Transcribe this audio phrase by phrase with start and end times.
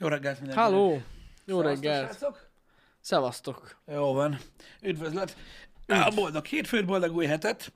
[0.00, 0.70] Jó reggelt mindenkinek.
[0.70, 1.02] Halló!
[1.44, 2.26] Jó reggelt!
[3.00, 3.76] Szevasztok!
[3.86, 4.38] Jó van.
[4.82, 5.36] Üdvözlet.
[5.86, 7.72] A boldog hétfőt, boldog új hetet.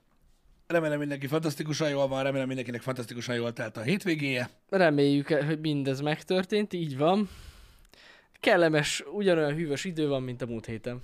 [0.67, 4.49] Remélem mindenki fantasztikusan jól van, remélem mindenkinek fantasztikusan jól telt a hétvégéje.
[4.69, 7.29] Reméljük, hogy mindez megtörtént, így van.
[8.39, 11.01] Kellemes, ugyanolyan hűvös idő van, mint a múlt héten.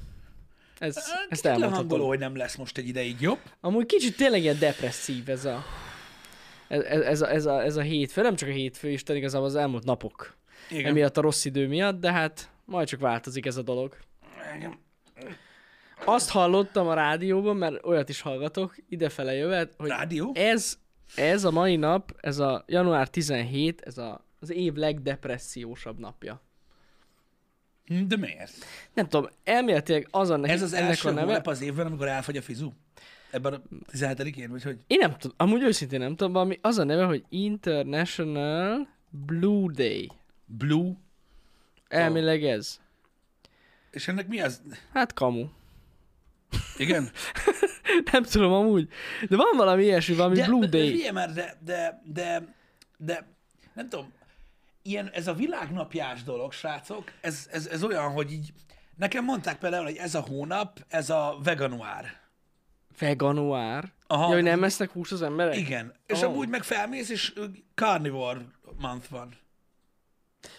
[0.79, 1.71] Ez, ezt Kicsit elmondhatom.
[1.71, 3.39] lehangoló, hogy nem lesz most egy ideig jobb.
[3.59, 5.63] Amúgy kicsit tényleg ilyen depresszív ez a,
[6.67, 9.55] ez, ez, a, ez, a, ez a hétfő, nem csak a hétfő, Isten igazából az
[9.55, 10.39] elmúlt napok.
[10.71, 10.85] Igen.
[10.85, 13.97] Emiatt a rossz idő miatt, de hát majd csak változik ez a dolog.
[14.57, 14.77] Igen.
[16.05, 20.31] Azt hallottam a rádióban, mert olyat is hallgatok, idefele jövet, hogy Rádió?
[20.35, 20.77] ez,
[21.15, 26.41] ez a mai nap, ez a január 17, ez a, az év legdepressziósabb napja.
[27.85, 28.51] Hm, De miért?
[28.93, 31.25] Nem tudom, elméletileg az a Ez az első a neve.
[31.25, 32.71] hónap az évben, amikor elfogy a fizu?
[33.31, 33.61] Ebben a
[33.91, 34.77] 17-én, vagy hogy?
[34.87, 40.11] Én nem tudom, amúgy őszintén nem tudom, valami az a neve, hogy International Blue Day.
[40.57, 40.93] Blue.
[41.87, 42.79] Elméleg ez.
[43.91, 44.61] És ennek mi az?
[44.93, 45.45] Hát kamu.
[46.77, 47.11] Igen?
[48.11, 48.89] Nem tudom amúgy.
[49.29, 50.89] De van valami ilyesmi, valami De, Blue de, Day.
[50.89, 52.55] Figyelj már, de, de, de,
[52.97, 53.27] de,
[53.73, 54.13] nem tudom,
[54.81, 58.53] ilyen, ez a világnapjás dolog, srácok, ez, ez, ez olyan, hogy így,
[58.95, 62.19] nekem mondták például, hogy ez a hónap, ez a veganuár.
[62.99, 63.91] Veganuár.
[64.07, 64.27] Aha.
[64.27, 65.57] Ja, hogy nem esznek hús az emberek?
[65.57, 65.93] Igen.
[66.05, 66.27] És Ó.
[66.27, 67.33] amúgy meg felmész, és
[67.75, 68.41] carnivore
[68.77, 69.39] month van.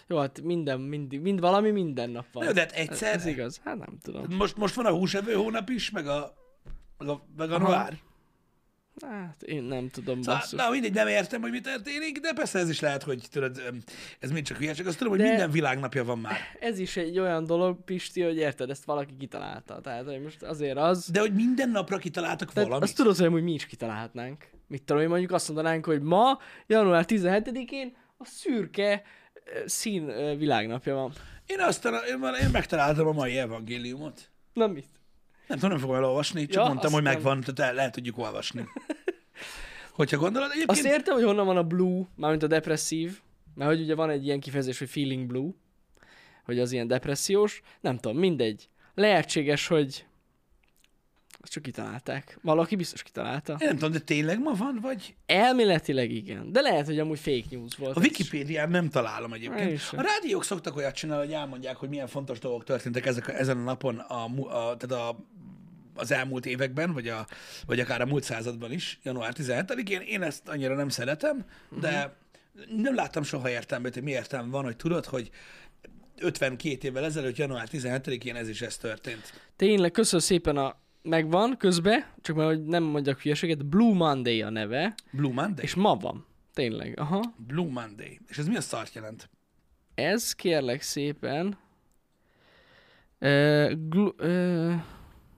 [0.07, 2.45] Jó, hát minden, mindig, mind, valami minden nap van.
[2.45, 3.15] Na, de hát ez, egyszer.
[3.15, 3.61] ez igaz.
[3.63, 4.25] Hát nem tudom.
[4.29, 6.33] Most, most van a húsevő hónap is, meg a,
[6.97, 7.97] meg a veganuár.
[9.01, 10.59] Hát én nem tudom, Szóval, basszus.
[10.59, 13.61] na mindegy, nem értem, hogy mi történik, de persze ez is lehet, hogy tudod,
[14.19, 14.87] ez mind csak hülyeség.
[14.87, 16.37] Azt tudom, hogy De- minden világnapja van már.
[16.59, 19.81] Ez is egy olyan dolog, Pisti, hogy érted, ezt valaki kitalálta.
[19.81, 21.09] Tehát, hogy most azért az...
[21.11, 22.89] De hogy minden napra kitaláltak Tehát valamit.
[22.89, 24.49] azt tudod, hogy mi is kitalálhatnánk.
[24.67, 29.03] Mit tudom, hogy mondjuk azt mondanánk, hogy ma, január 17-én a szürke
[29.65, 30.05] szín
[30.37, 31.13] világnapja van.
[31.45, 34.29] Én, azt, én, én megtaláltam a mai evangéliumot.
[34.53, 34.87] Na mit?
[35.47, 37.13] Nem tudom, nem fogom elolvasni, csak Ja, mondtam, hogy nem.
[37.13, 38.65] megvan, tehát el, lehet tudjuk olvasni.
[39.91, 40.77] Hogyha gondolod, egyébként...
[40.77, 43.19] Azt értem, hogy honnan van a blue, mármint a depresszív,
[43.55, 45.49] mert hogy ugye van egy ilyen kifejezés, hogy feeling blue,
[46.45, 48.69] hogy az ilyen depressziós, nem tudom, mindegy.
[48.95, 50.05] Lehetséges, hogy
[51.43, 52.39] azt csak kitalálták.
[52.41, 53.51] Valaki biztos kitalálta.
[53.59, 55.15] Én nem tudom, de tényleg ma van, vagy?
[55.25, 57.97] Elméletileg igen, de lehet, hogy amúgy fake news volt.
[57.97, 57.99] A.
[57.99, 59.81] Wikipédián nem találom Én egyébként.
[59.91, 63.63] A rádiók szoktak olyat csinálni, hogy elmondják, hogy milyen fontos dolgok történtek ezek, ezen a
[63.63, 65.25] napon a, a, tehát a,
[65.95, 67.27] az elmúlt években, vagy, a,
[67.65, 70.01] vagy akár a múlt században is, január 17-én.
[70.01, 71.45] Én ezt annyira nem szeretem,
[71.79, 72.15] de
[72.75, 75.29] nem láttam soha értelmét, hogy mi értelme van, hogy tudod, hogy
[76.19, 79.33] 52 évvel ezelőtt, január 17-én ez is ez történt.
[79.55, 84.49] Tényleg, köszönöm szépen a megvan közbe, csak már hogy nem mondjak hülyeséget, Blue Monday a
[84.49, 85.63] neve, Blue Monday?
[85.63, 86.25] és ma van.
[86.53, 87.23] Tényleg, aha.
[87.47, 88.19] Blue Monday.
[88.27, 89.29] És ez mi a szart jelent?
[89.95, 91.57] Ez kérlek szépen...
[93.19, 94.73] Uh, glu- uh,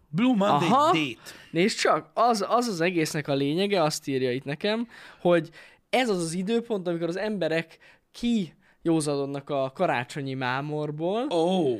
[0.10, 0.86] Blue Monday Aha.
[0.86, 1.32] date.
[1.52, 4.88] Nézd csak, az, az az egésznek a lényege, azt írja itt nekem,
[5.20, 5.50] hogy
[5.90, 7.78] ez az az időpont, amikor az emberek
[8.12, 11.26] kijózadodnak a karácsonyi mámorból.
[11.30, 11.80] Oh,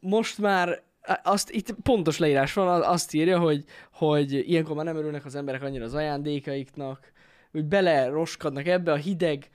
[0.00, 0.82] Most már
[1.22, 5.34] azt itt pontos leírás van, az- azt írja, hogy, hogy ilyenkor már nem örülnek az
[5.34, 7.12] emberek annyira az ajándékaiknak,
[7.50, 9.48] hogy beleroskadnak ebbe a hideg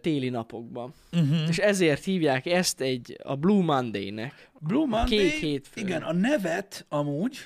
[0.00, 0.90] téli napokba.
[1.12, 1.48] uh-huh.
[1.48, 4.50] És ezért hívják ezt egy a Blue Monday-nek.
[4.60, 5.80] Blue Monday, Kék hétfő.
[5.80, 7.38] igen, a nevet amúgy,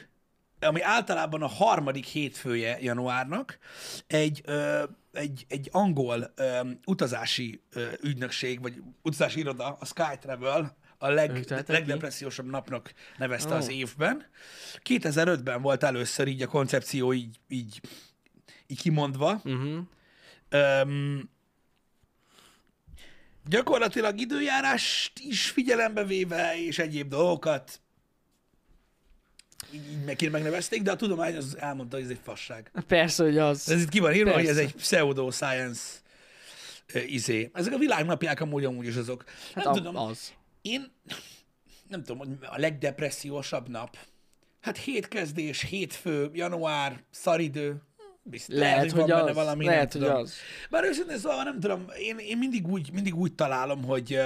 [0.61, 3.59] ami általában a harmadik hétfője januárnak,
[4.07, 4.83] egy, ö,
[5.13, 6.45] egy, egy angol ö,
[6.87, 11.55] utazási ö, ügynökség, vagy utazási iroda, a Skytravel, a leg, ki?
[11.67, 13.57] legdepressziósabb napnak nevezte Ó.
[13.57, 14.27] az évben.
[14.85, 17.81] 2005-ben volt először így a koncepció így, így,
[18.67, 19.79] így kimondva, Uh-huh.
[20.49, 21.31] Öm,
[23.49, 27.81] gyakorlatilag időjárást is figyelembe véve, és egyéb dolgokat
[29.73, 32.71] így, így meg, megnevezték, de a tudomány az elmondta, hogy ez egy fasság.
[32.87, 33.71] Persze, hogy az.
[33.71, 34.63] Ez itt ki van írva, hogy ez Persze.
[34.63, 35.83] egy pseudo-science
[37.07, 37.51] izé.
[37.53, 39.25] Ezek a világnapják amúgy amúgy is azok.
[39.55, 40.33] Hát nem a, tudom, az.
[40.63, 40.93] Én
[41.89, 43.97] nem tudom, hogy a legdepressziósabb nap.
[44.61, 47.83] Hát hétkezdés, hétfő, január, szaridő.
[48.23, 49.25] Biztos, Lehet, lehet, hogy hogy van az.
[49.25, 50.23] benne valami, Lehet, nem hogy tudom.
[50.23, 50.35] az.
[50.71, 54.21] Bár őszintén szóval nem tudom, én, én mindig, úgy, mindig úgy találom, hogy,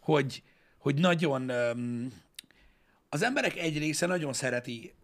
[0.00, 0.42] hogy,
[0.78, 1.50] hogy nagyon
[3.08, 4.94] az emberek egy része nagyon szereti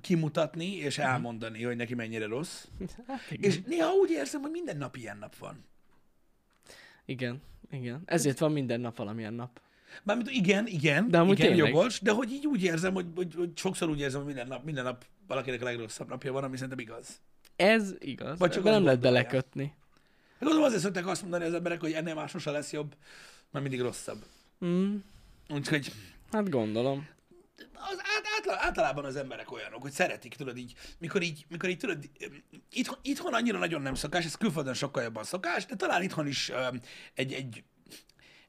[0.00, 2.64] kimutatni és elmondani, hogy neki mennyire rossz.
[3.06, 3.50] Hát igen.
[3.50, 5.64] És néha úgy érzem, hogy minden nap ilyen nap van.
[7.04, 8.02] igen, igen.
[8.04, 9.60] Ezért van minden nap valamilyen nap.
[10.02, 11.72] Mármint igen, igen, De amúgy igen, tényleg.
[11.72, 14.64] jogos, de hogy így úgy érzem, hogy, hogy, hogy sokszor úgy érzem, hogy minden nap,
[14.64, 17.20] minden nap valakinek a legrosszabb napja van, ami szerintem igaz.
[17.56, 18.38] Ez igaz.
[18.38, 19.64] Vagy csak nem lehet belekötni.
[19.64, 22.94] Hát Gondolom azért szokták azt mondani az emberek, hogy ennél már sose lesz jobb,
[23.50, 24.24] mert mindig rosszabb.
[24.64, 24.96] Mm,
[25.48, 25.92] Úgyhogy
[26.32, 27.08] hát gondolom.
[27.74, 31.78] az át, átla, általában az emberek olyanok, hogy szeretik, tudod így, mikor így, mikor így
[31.78, 31.98] tudod,
[32.70, 36.48] itthon, itthon annyira nagyon nem szokás, ez külföldön sokkal jobban szokás, de talán itthon is
[36.48, 36.80] um,
[37.14, 37.64] egy, egy,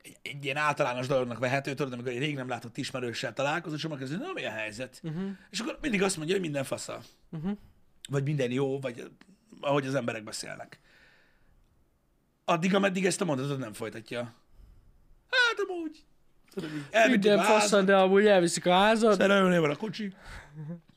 [0.04, 3.84] egy, egy ilyen általános dolognak vehető, tudod, amikor egy rég nem látott ismerőssel találkozol, és
[3.84, 5.00] akkor na mi a helyzet?
[5.04, 5.30] Uh-huh.
[5.50, 7.02] És akkor mindig azt mondja, hogy minden fasza.
[7.30, 7.58] Uh-huh.
[8.10, 9.12] Vagy minden jó, vagy
[9.62, 10.80] ahogy az emberek beszélnek.
[12.46, 14.22] Addig, ameddig ezt a mondatot nem folytatja.
[15.30, 16.06] Hát amúgy.
[16.54, 19.18] Tudod, így Minden házat, faszad, de amúgy elviszik a házad.
[19.18, 20.14] Szerelőnél van a kocsi,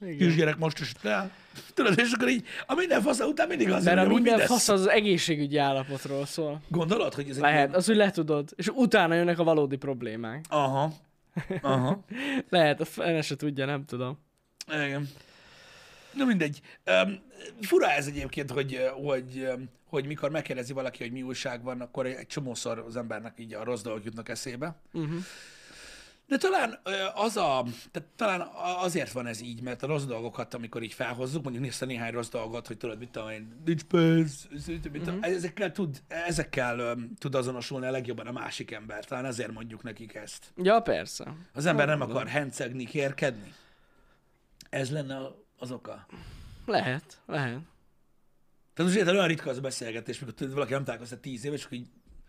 [0.03, 0.17] Igen.
[0.19, 1.31] kisgyerek most esett el.
[1.75, 4.81] Tudod, és akkor így a minden fasza után mindig az, Mert a minden fasz az,
[4.81, 6.61] az egészségügyi állapotról szól.
[6.69, 8.49] Gondolod, hogy ez egy Lehet, ilyen- az, hogy letudod.
[8.57, 10.45] És utána jönnek a valódi problémák.
[10.49, 10.93] Aha.
[11.63, 12.05] Aha.
[12.51, 14.19] Lehet, a fene se tudja, nem tudom.
[14.73, 15.09] Igen.
[16.17, 16.61] Na mindegy.
[16.87, 17.23] Um,
[17.61, 19.49] fura ez egyébként, hogy, hogy,
[19.87, 23.65] hogy mikor megkérdezi valaki, hogy mi újság van, akkor egy csomószor az embernek így a
[23.65, 24.77] rossz dolgok jutnak eszébe.
[24.93, 25.19] Uh-huh.
[26.27, 26.79] De talán
[27.15, 28.49] az a, tehát talán
[28.81, 32.29] azért van ez így, mert a rossz dolgokat, amikor így felhozzuk, mondjuk nézte néhány rossz
[32.29, 34.49] dolgot, hogy tudod, mit tudom én, nincs pénz,
[34.93, 39.05] tudom, ezekkel tud, ezekkel tud azonosulni a legjobban a másik ember.
[39.05, 40.53] Talán azért mondjuk nekik ezt.
[40.63, 41.35] Ja, persze.
[41.53, 43.53] Az ember nem akar hencegni, kérkedni.
[44.71, 46.07] Ez lenne a- az oka.
[46.67, 47.61] Lehet, lehet.
[48.75, 51.59] Tehát most érted, olyan ritka az a beszélgetés, mikor tudod, valaki nem találkoztat tíz éves,
[51.59, 51.87] és akkor így,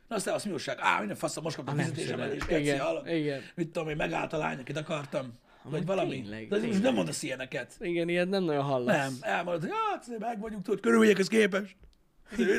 [0.07, 0.77] na aztán azt mi újság?
[0.79, 2.45] Á, minden faszom, most kaptam szeret.
[2.45, 3.07] keci, Igen, hallod?
[3.07, 3.41] igen.
[3.55, 5.33] Mit tudom én, megállt a lány, akit akartam.
[5.63, 6.09] Vagy valami.
[6.21, 7.75] tényleg, De most nem mondasz ilyeneket.
[7.79, 8.95] Igen, ilyet nem nagyon hallasz.
[8.97, 11.75] Nem, elmondod, hogy hát, meg vagyunk, tudod, körülményekhez képest.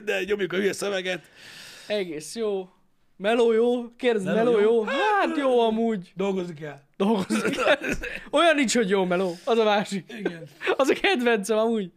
[0.05, 1.25] De nyomjuk a hülye szöveget.
[1.87, 2.69] Egész jó.
[3.17, 3.95] Meló jó?
[3.97, 4.75] Kérdezd, Meló meló jó?
[4.75, 4.85] jó?
[4.85, 6.13] Hát jó amúgy.
[6.17, 6.79] Dolgozni kell.
[6.97, 7.77] Dolgozni kell.
[8.41, 9.35] Olyan nincs, hogy jó meló.
[9.45, 10.13] Az a másik.
[10.19, 10.49] Igen.
[10.77, 11.93] Az a kedvencem amúgy.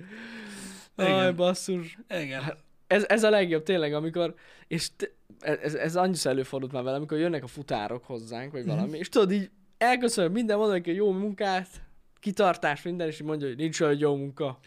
[0.98, 1.14] Igen.
[1.14, 1.98] Aj, basszus.
[2.10, 2.42] Igen.
[2.88, 4.36] Ez, ez a legjobb tényleg, amikor,
[4.68, 5.08] és te,
[5.40, 9.32] ez, ez annyiszor előfordult már velem, amikor jönnek a futárok hozzánk, vagy valami, és tudod
[9.32, 11.68] így elköszönöm minden, mondom neki, jó munkát,
[12.20, 14.60] kitartás, minden, és így mondja, hogy nincs olyan jó munka.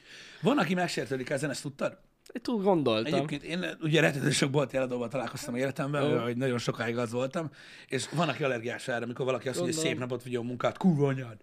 [0.42, 1.98] Van, aki megsértődik ezen, ezt tudtad?
[2.42, 3.14] Túl gondoltam.
[3.14, 6.18] Egyébként én ugye rettető sok bolt eladóval találkoztam életemben, Jó.
[6.18, 7.50] hogy nagyon sokáig az voltam,
[7.86, 10.76] és van, aki allergiás erre, amikor valaki azt mondja, hogy szép napot, vagy jó munkát,
[10.76, 11.36] kurva anyád.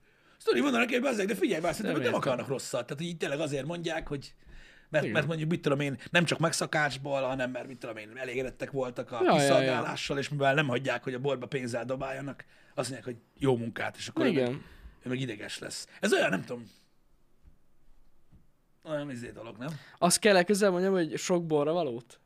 [0.44, 2.86] Tudod, mondom neki, hogy de figyelj már, szerintem Nem akarnak rosszat.
[2.86, 4.34] Tehát, így tényleg azért mondják, hogy
[4.90, 5.16] mert, Igen.
[5.16, 9.12] mert mondjuk, mit tudom én, nem csak megszakásból, hanem mert, mit tudom én, elégedettek voltak
[9.12, 9.40] a Ja, ja, ja.
[9.40, 12.46] kiszolgálással, és mivel nem hagyják, hogy a boltba pénzzel dobáljanak,
[12.76, 14.64] azt mondják, hogy jó munkát, és akkor ő meg, Igen.
[15.04, 15.88] ő meg ideges lesz.
[16.00, 16.64] Ez olyan, nem tudom,
[18.90, 19.70] olyan izé dolog, nem?
[19.98, 22.20] Azt kell közel mondjam, hogy sok borra valót?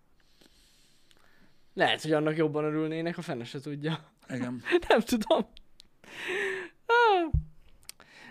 [1.74, 4.00] Lehet, hogy annak jobban örülnének, a fene se tudja.
[4.30, 4.62] Igen.
[4.88, 5.48] Nem tudom.
[6.86, 7.32] Ah.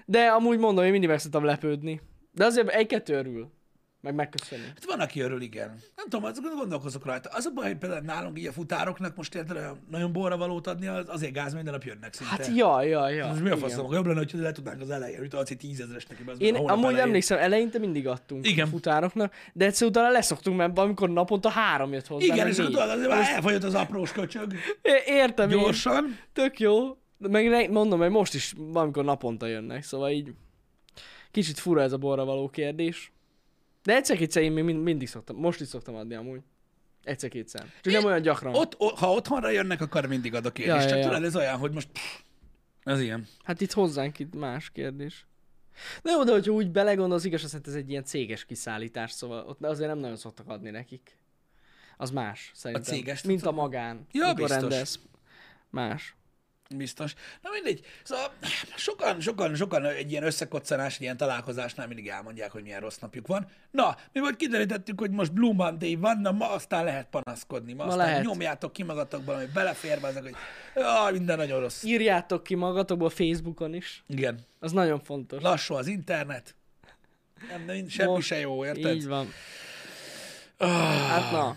[0.05, 2.00] De amúgy mondom, én mindig meg szoktam lepődni.
[2.32, 3.50] De azért egy-kettő örül.
[4.02, 4.64] Meg megköszönni.
[4.64, 5.69] Hát van, aki örül, igen.
[5.96, 7.31] Nem tudom, az gondolkozok rajta.
[7.32, 10.87] Az a baj, hogy például nálunk így a futároknak most érted, nagyon borra valót adni,
[10.87, 12.32] az azért gáz minden nap jönnek szinte.
[12.32, 13.26] Hát ja, ja, ja.
[13.26, 13.93] Most mi a faszom?
[13.93, 16.44] Jobb lenne, hogy le tudnánk az elején, hogy adsz egy tízezeres neki.
[16.44, 16.99] Én amúgy elején.
[16.99, 18.66] emlékszem, eleinte mindig adtunk Igen.
[18.66, 22.34] futároknak, de egyszer utána leszoktunk, mert amikor naponta három jött hozzá.
[22.34, 24.52] Igen, és akkor tudod, azért már elfogyott az aprós köcsög.
[25.06, 26.19] Értem én, Gyorsan.
[26.32, 26.96] tök jó.
[27.19, 30.32] Meg mondom, hogy most is valamikor naponta jönnek, szóval így
[31.31, 33.11] kicsit fura ez a borra való kérdés.
[33.82, 36.41] De egyszer-kétszer én még mind- mindig szoktam, most is szoktam adni amúgy.
[37.05, 37.67] Egyszer-kétszer.
[37.81, 38.55] Csak nem olyan gyakran.
[38.55, 40.67] Ott, o- ha otthonra jönnek, akkor mindig adok én.
[40.67, 41.05] Ja, ja, csak ja.
[41.05, 42.20] tudod, ez olyan, hogy most pff,
[42.84, 43.27] ez ilyen.
[43.44, 45.27] Hát itt hozzánk itt más kérdés.
[46.03, 49.65] De jó, de hogyha úgy belegondolsz, igaz, szerint ez egy ilyen céges kiszállítás, szóval ott
[49.65, 51.17] azért nem nagyon szoktak adni nekik.
[51.96, 52.94] Az más, szerintem.
[52.94, 54.06] céges Mint a magán.
[54.12, 54.56] Ja, biztos.
[54.56, 54.98] rendelsz.
[55.70, 56.17] Más.
[56.74, 57.14] Biztos.
[57.43, 57.86] Na mindegy.
[58.02, 58.32] Szóval
[58.76, 63.26] sokan, sokan, sokan egy ilyen összekoccanás, egy ilyen találkozásnál mindig elmondják, hogy milyen rossz napjuk
[63.26, 63.46] van.
[63.70, 67.72] Na, mi volt kiderítettük, hogy most Blue Monday van, na ma aztán lehet panaszkodni.
[67.72, 68.24] Ma, Ma aztán lehet.
[68.24, 70.34] nyomjátok ki magatokban, hogy belefér be azok, hogy
[70.74, 71.82] jaj, minden nagyon rossz.
[71.82, 74.05] Írjátok ki magatokból Facebookon is.
[74.08, 74.41] Igen.
[74.60, 75.43] Az nagyon fontos.
[75.43, 76.55] Lassú az internet.
[77.48, 78.94] Nem, nem, semmi Most se jó, érted?
[78.94, 79.29] Így van.
[80.56, 80.69] Ah,
[81.08, 81.56] Hát na,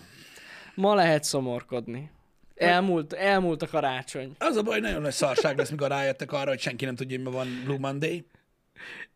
[0.74, 2.10] ma lehet szomorkodni.
[2.56, 4.34] Elmúlt, elmúlt a karácsony.
[4.38, 7.26] az a baj, nagyon nagy szarság lesz, mikor rájöttek arra, hogy senki nem tudja, hogy
[7.26, 8.26] ma van Blue Monday.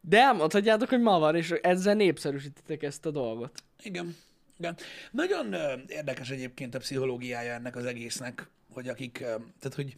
[0.01, 3.63] De elmondhatjátok, hogy ma van, és ezzel népszerűsítitek ezt a dolgot.
[3.83, 4.17] Igen.
[4.59, 4.77] Igen.
[5.11, 9.25] Nagyon ö, érdekes egyébként a pszichológiája ennek az egésznek, hogy akik, ö,
[9.59, 9.95] tehát hogy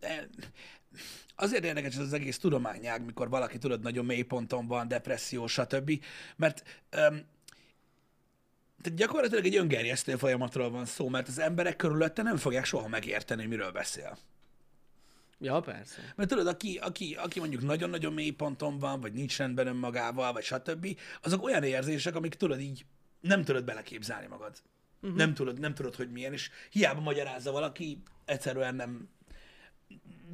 [0.00, 0.18] eh,
[1.34, 6.04] azért érdekes ez az egész tudományág, mikor valaki tudod, nagyon mély ponton van, depresszió, stb.
[6.36, 7.22] Mert öm,
[8.84, 13.46] tehát gyakorlatilag egy öngerjesztő folyamatról van szó, mert az emberek körülötte nem fogják soha megérteni,
[13.46, 14.18] miről beszél.
[15.38, 16.12] Ja, persze.
[16.16, 20.42] Mert tudod, aki, aki, aki mondjuk nagyon-nagyon mély ponton van, vagy nincs rendben önmagával, vagy
[20.42, 22.84] stb., azok olyan érzések, amik tudod így,
[23.20, 24.56] nem tudod beleképzelni magad.
[25.02, 25.18] Uh-huh.
[25.18, 29.08] Nem, tudod, nem tudod, hogy milyen, és hiába magyarázza valaki, egyszerűen nem,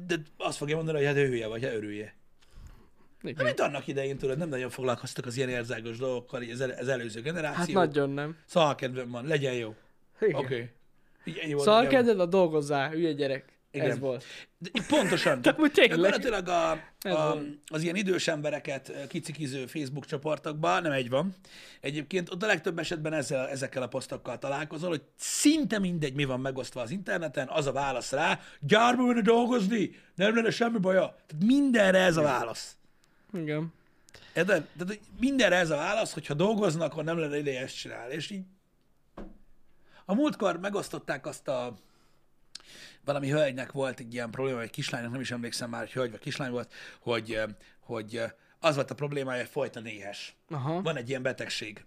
[0.05, 2.15] de azt fogja mondani, hogy hát ő hülye vagy, hát örülje.
[3.23, 3.45] Igen.
[3.45, 6.87] Mint annak idején, tudod, nem nagyon foglalkoztak az ilyen érzágos dolgokkal, így az, el, az
[6.87, 7.73] előző Hát generáció.
[7.73, 8.37] nagyon nem.
[8.45, 9.75] Szalkedvem van, legyen jó.
[10.19, 10.33] Oké.
[10.33, 10.69] Okay.
[11.25, 13.59] Így Szóval kedved a dolgozzál, hülye gyerek.
[13.71, 13.89] Igen.
[13.89, 14.23] Ez volt.
[14.57, 15.39] De Pontosan.
[15.41, 16.47] Tehát úgy tényleg.
[16.47, 21.35] A, a, az ilyen idős embereket kicikiző Facebook csoportokban, nem egy van.
[21.81, 26.39] Egyébként ott a legtöbb esetben ezzel, ezekkel a posztokkal találkozol, hogy szinte mindegy, mi van
[26.39, 31.15] megosztva az interneten, az a válasz rá, gyárba dolgozni, nem lenne semmi baja.
[31.27, 32.75] Tehát mindenre ez a válasz.
[33.33, 33.73] Igen.
[34.35, 34.67] Érted?
[34.77, 38.13] Tehát mindenre ez a válasz, hogyha dolgoznak, akkor nem lenne ideje ezt csinálni.
[38.13, 38.43] És így
[40.05, 41.77] a múltkor megosztották azt a
[43.05, 46.19] valami hölgynek volt egy ilyen probléma, egy kislánynak, nem is emlékszem már, hogy hölgy vagy
[46.19, 47.41] kislány volt, hogy,
[47.79, 48.21] hogy
[48.59, 50.35] az volt a problémája, hogy folyton éhes.
[50.49, 50.81] Aha.
[50.81, 51.85] Van egy ilyen betegség,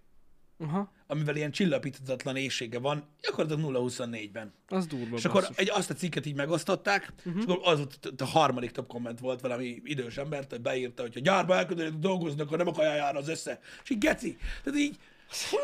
[0.57, 0.91] Aha.
[1.07, 4.53] amivel ilyen csillapíthatatlan éjsége van, gyakorlatilag 0-24-ben.
[4.67, 5.57] Az durva És akkor basszus.
[5.57, 7.35] egy, azt a cikket így megosztották, uh-huh.
[7.37, 11.13] és akkor az volt a harmadik top komment volt valami idős embert, hogy beírta, hogy
[11.13, 13.59] ha gyárba elküldenek dolgozni, akkor nem akar jár az össze.
[13.83, 14.37] És így geci.
[14.63, 14.97] Tehát így,
[15.49, 15.57] hú,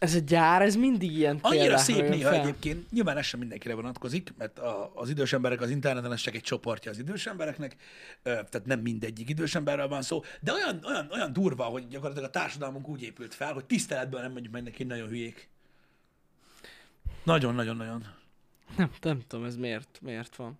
[0.00, 2.40] Ez a gyár, ez mindig ilyen annyira szép néha fel.
[2.40, 2.90] egyébként.
[2.90, 6.42] Nyilván ez sem mindenkire vonatkozik, mert a, az idős emberek az interneten, ez csak egy
[6.42, 7.76] csoportja az idős embereknek,
[8.22, 12.32] tehát nem mindegyik idős emberről van szó, de olyan, olyan, olyan durva, hogy gyakorlatilag a
[12.32, 15.48] társadalmunk úgy épült fel, hogy tiszteletből nem mondjuk meg neki, nagyon hülyék.
[17.24, 18.06] Nagyon-nagyon-nagyon.
[18.76, 20.58] Nem, nem tudom, ez miért, miért van.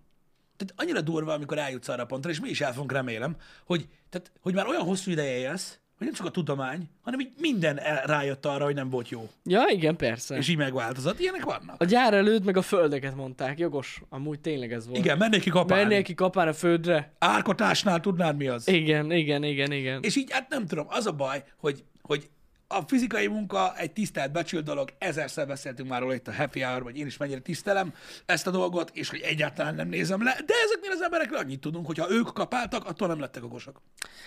[0.57, 3.87] tehát annyira durva, amikor eljutsz arra a pontra, és mi is el fogunk remélem, hogy,
[4.09, 7.79] tehát, hogy már olyan hosszú ideje élsz, hogy nem csak a tudomány, hanem így minden
[7.79, 9.29] el, rájött arra, hogy nem volt jó.
[9.43, 10.37] Ja, igen, persze.
[10.37, 11.19] És így megváltozott.
[11.19, 11.75] Ilyenek vannak.
[11.77, 14.01] A gyár előtt meg a földeket mondták, jogos.
[14.09, 14.97] Amúgy tényleg ez volt.
[14.97, 15.83] Igen, mennék ki kapálni.
[15.83, 17.13] Mennél ki kapán a földre?
[17.19, 18.67] Árkotásnál tudnád mi az?
[18.67, 20.03] Igen, igen, igen, igen.
[20.03, 22.29] És így, hát nem tudom, az a baj, hogy, hogy
[22.71, 26.83] a fizikai munka egy tisztelt, becsült dolog, ezerszer beszéltünk már róla itt a Happy Hour,
[26.83, 27.93] vagy én is mennyire tisztelem
[28.25, 31.85] ezt a dolgot, és hogy egyáltalán nem nézem le, de ezeknél az emberekről annyit tudunk,
[31.85, 33.81] hogy ha ők kapáltak, attól nem lettek okosak.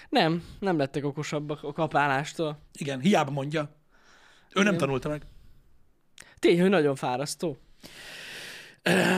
[0.08, 2.58] Nem, nem lettek okosabbak a kapálástól.
[2.72, 3.76] Igen, hiába mondja.
[4.54, 5.22] Ő nem tanulta meg.
[6.38, 7.58] Tény, hogy nagyon fárasztó.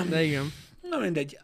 [0.08, 0.52] De igen.
[0.90, 1.38] Na mindegy.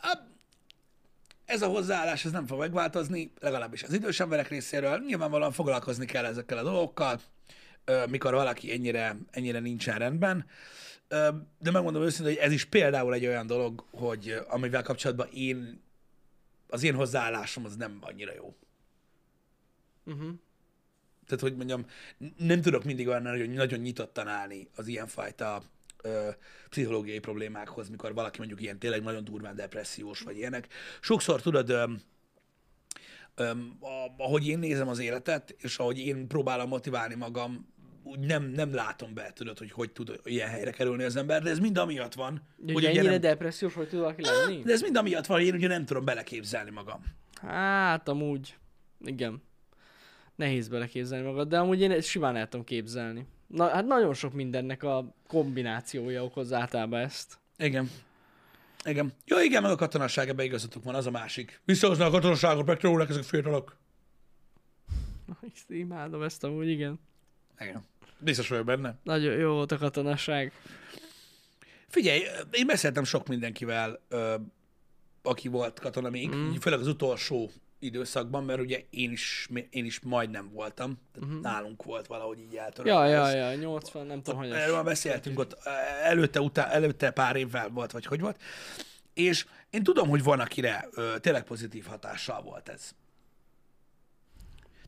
[1.44, 5.02] Ez a hozzáállás ez nem fog megváltozni, legalábbis az idős emberek részéről.
[5.06, 7.20] Nyilvánvalóan foglalkozni kell ezekkel a dolgokkal,
[8.08, 10.46] mikor valaki ennyire, ennyire nincsen rendben.
[11.58, 15.82] De megmondom őszintén, hogy ez is például egy olyan dolog, hogy amivel kapcsolatban én,
[16.68, 18.54] az én hozzáállásom az nem annyira jó.
[20.04, 20.30] Uh-huh.
[21.26, 21.86] Tehát, hogy mondjam,
[22.36, 25.62] nem tudok mindig olyan nagyon, nagyon nyitottan állni az ilyenfajta
[26.02, 26.28] ö,
[26.68, 30.68] pszichológiai problémákhoz, mikor valaki mondjuk ilyen tényleg nagyon durván depressziós vagy ilyenek.
[31.00, 31.92] Sokszor tudod, ö,
[33.34, 37.71] ö, a, ahogy én nézem az életet, és ahogy én próbálom motiválni magam,
[38.02, 41.50] úgy nem, nem látom be, tudod, hogy hogy tud ilyen helyre kerülni az ember, de
[41.50, 44.62] ez mind amiatt van, Hogy hogy ennyire nem, depressziós, hogy tud valaki lenni?
[44.62, 47.04] de ez mind amiatt van, hogy én ugye nem tudom beleképzelni magam.
[47.42, 48.56] Hát, amúgy,
[49.04, 49.42] igen.
[50.36, 53.26] Nehéz beleképzelni magad, de amúgy én simán el tudom képzelni.
[53.46, 57.38] Na, hát nagyon sok mindennek a kombinációja okoz általában ezt.
[57.56, 57.90] Igen.
[58.84, 59.12] Igen.
[59.24, 61.60] Jó, igen, meg a katonasság, ebben igazatok van, az a másik.
[61.64, 63.76] Visszahozná a katonaságot, megtanulnak ezek a fiatalok.
[65.68, 67.00] Imádom ezt amúgy, igen.
[67.60, 67.84] Igen.
[68.24, 68.98] Biztos vagyok benne.
[69.02, 70.52] Nagyon jó volt a katonasság.
[71.88, 74.00] Figyelj, én beszéltem sok mindenkivel,
[75.22, 76.54] aki volt katona még, mm.
[76.54, 81.40] főleg az utolsó időszakban, mert ugye én is, én is majdnem voltam, tehát mm-hmm.
[81.40, 82.92] nálunk volt valahogy így eltörött.
[82.92, 85.58] Ja, ja, ja, 80, nem tudom, hogy Erről már beszéltünk ott,
[86.02, 88.40] előtte, utá, előtte pár évvel volt, vagy hogy volt.
[89.14, 92.94] És én tudom, hogy van, akire ö, tényleg pozitív hatással volt ez.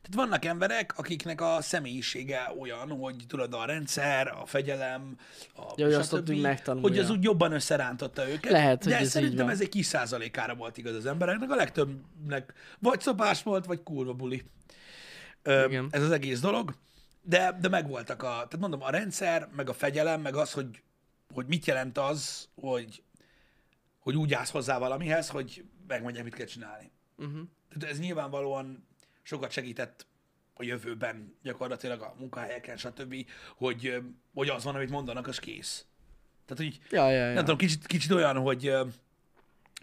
[0.09, 5.17] Tehát vannak emberek, akiknek a személyisége olyan, hogy tudod, a rendszer, a fegyelem,
[5.55, 6.87] a Ja, hogy azt stb., ott megtanulja.
[6.87, 8.51] hogy az úgy jobban összerántotta őket.
[8.51, 9.53] Lehet, hogy de ez így szerintem van.
[9.53, 14.13] ez egy kis százalékára volt igaz az embereknek, a legtöbbnek vagy szopás volt, vagy kurva
[14.13, 14.43] buli.
[15.41, 15.87] Ö, Igen.
[15.91, 16.75] ez az egész dolog.
[17.21, 20.81] De, de megvoltak a, tehát mondom, a rendszer, meg a fegyelem, meg az, hogy,
[21.33, 23.03] hogy mit jelent az, hogy,
[23.99, 26.91] hogy úgy állsz hozzá valamihez, hogy megmondják, mit kell csinálni.
[27.17, 27.39] Uh-huh.
[27.69, 28.87] Tehát ez nyilvánvalóan
[29.25, 30.05] sokat segített
[30.53, 33.15] a jövőben gyakorlatilag a munkahelyeken, stb.,
[33.55, 34.01] hogy,
[34.33, 35.85] hogy az van, amit mondanak, az kész.
[36.45, 37.33] Tehát, hogy Ja, ja, ja.
[37.33, 38.73] nem tudom, kicsit, kicsit olyan, hogy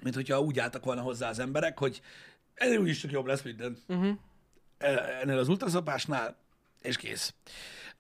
[0.03, 2.01] mint hogyha úgy álltak volna hozzá az emberek, hogy
[2.55, 3.79] ennél úgyis csak jobb lesz minden.
[3.89, 4.17] Uh-huh.
[5.21, 6.37] Ennél az ultraszapásnál,
[6.81, 7.35] és kész.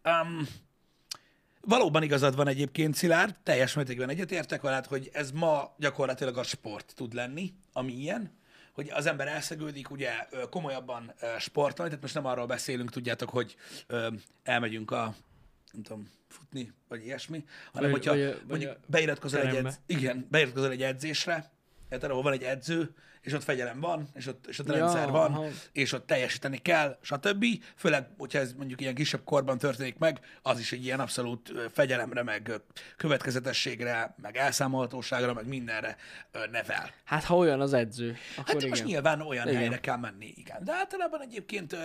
[0.05, 0.49] Um,
[1.61, 6.93] valóban igazad van egyébként, Szilárd, teljes mértékben egyetértek veled, hogy ez ma gyakorlatilag a sport
[6.97, 8.41] tud lenni, ami ilyen,
[8.73, 10.13] hogy az ember elszegődik, ugye
[10.51, 13.57] komolyabban sportolni, tehát most nem arról beszélünk, tudjátok, hogy
[14.43, 15.15] elmegyünk a,
[15.73, 19.81] nem tudom, futni, vagy ilyesmi, hanem Vagy- hogyha vagy vagy mondjuk a beiratkozol egy, edz,
[19.87, 21.51] igen, beiratkozol egy edzésre,
[21.91, 25.11] érted, ahol van egy edző, és ott fegyelem van, és ott, és ott Ja, rendszer
[25.11, 25.45] van, aha.
[25.73, 27.45] és ott teljesíteni kell, stb.
[27.77, 32.23] Főleg, hogyha ez mondjuk ilyen kisebb korban történik meg, az is egy ilyen abszolút fegyelemre,
[32.23, 32.53] meg
[32.97, 35.97] következetességre, meg elszámolhatóságra, meg mindenre
[36.51, 36.91] nevel.
[37.05, 38.69] Hát ha olyan az edző, akkor Hát igen.
[38.69, 39.61] most nyilván olyan Igen.
[39.61, 40.65] helyre kell menni, igen.
[40.65, 41.77] De általában egyébként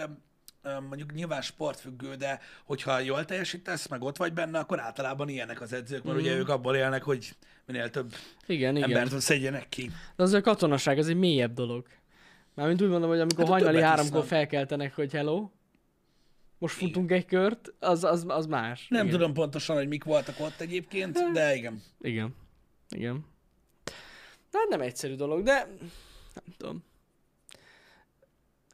[0.63, 5.73] mondjuk nyilván sportfüggő, de hogyha jól teljesítesz, meg ott vagy benne, akkor általában ilyenek az
[5.73, 7.35] edzők, mert ugye ők abból élnek, hogy
[7.65, 8.89] minél több Igen, igen.
[8.89, 9.91] embert szedjenek ki.
[10.15, 11.85] De az a katonaság, az egy mélyebb dolog.
[12.53, 15.49] Mármint úgy mondom, hogy amikor Hát hajnali háromkor felkeltenek, hogy hello,
[16.57, 18.87] most futunk egy kört, az, az, az más.
[18.87, 19.17] Nem igen.
[19.17, 21.81] tudom pontosan, hogy mik voltak ott egyébként, de igen.
[22.01, 22.35] Igen.
[22.89, 23.25] Igen.
[24.51, 25.67] Na, nem egyszerű dolog, de
[26.33, 26.83] nem tudom.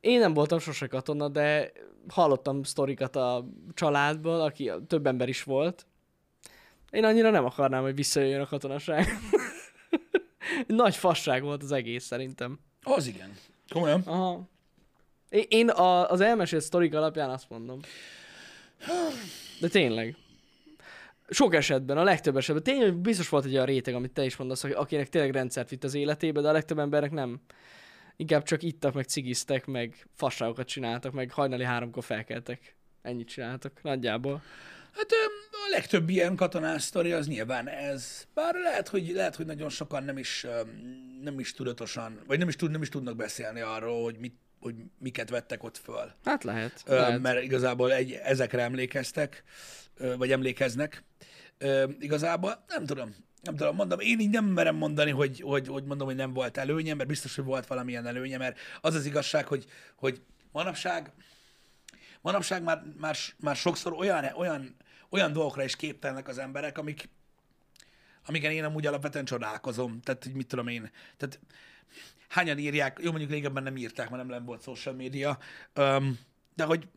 [0.03, 1.71] Én nem voltam sose katona, de
[2.07, 5.85] hallottam sztorikat a családból, aki több ember is volt.
[6.91, 9.07] Én annyira nem akarnám, hogy visszajöjjön a katonaság.
[10.67, 12.59] Nagy fasság volt az egész szerintem.
[12.83, 13.33] Az igen.
[13.69, 14.01] Komolyan.
[14.05, 14.49] Aha.
[15.29, 17.79] Én- a, az elmesélt sztorik alapján azt mondom.
[19.59, 20.15] De tényleg.
[21.29, 22.63] Sok esetben, a legtöbb esetben.
[22.63, 25.93] Tényleg biztos volt egy olyan réteg, amit te is mondasz, akinek tényleg rendszert vitt az
[25.93, 27.41] életébe, de a legtöbb embernek nem.
[28.15, 32.75] Inkább csak ittak, meg cigiztek, meg fasságokat csináltak, meg hajnali háromkor felkeltek.
[33.01, 34.41] Ennyit csináltak, nagyjából.
[34.93, 35.11] Hát
[35.51, 38.27] a legtöbb ilyen katonás sztori az nyilván ez.
[38.33, 40.45] Bár lehet, hogy, lehet, hogy nagyon sokan nem is,
[41.21, 44.75] nem is tudatosan, vagy nem is, tud, nem is tudnak beszélni arról, hogy, mit, hogy
[44.99, 46.11] miket vettek ott föl.
[46.23, 46.83] Hát lehet.
[46.85, 47.21] Ö, lehet.
[47.21, 49.43] mert igazából egy, ezekre emlékeztek,
[50.17, 51.03] vagy emlékeznek.
[51.57, 53.15] Ö, igazából nem tudom.
[53.43, 56.57] Nem tudom, mondom, én így nem merem mondani, hogy, hogy, hogy mondom, hogy nem volt
[56.57, 60.21] előnye, mert biztos, hogy volt valamilyen előnye, mert az az igazság, hogy, hogy
[60.51, 61.11] manapság,
[62.21, 64.75] manapság már, már, már sokszor olyan, olyan,
[65.09, 67.09] olyan dolgokra is képtelnek az emberek, amik,
[68.25, 70.01] amiken én amúgy alapvetően csodálkozom.
[70.01, 71.39] Tehát, hogy mit tudom én, tehát
[72.27, 75.37] hányan írják, jó, mondjuk régebben nem írták, mert nem, nem volt social media,
[75.75, 76.19] um,
[76.55, 76.87] de hogy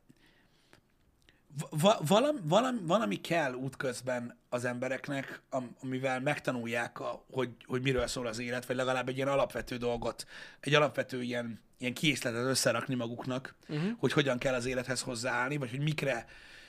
[1.70, 8.06] va- valami, valami, valami kell útközben az embereknek, am- amivel megtanulják, a, hogy, hogy miről
[8.06, 10.26] szól az élet, vagy legalább egy ilyen alapvető dolgot,
[10.60, 13.90] egy alapvető ilyen, ilyen készletet összerakni maguknak, uh-huh.
[13.98, 16.26] hogy hogyan kell az élethez hozzáállni, vagy hogy mikre,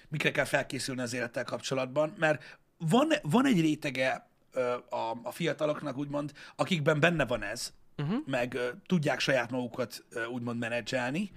[0.08, 5.97] mikre kell felkészülni az élettel kapcsolatban, mert van, van egy rétege ö, a, a fiataloknak,
[5.97, 8.17] úgymond, akikben benne van ez, uh-huh.
[8.26, 11.32] meg ö, tudják saját magukat ö, úgymond menedzselni,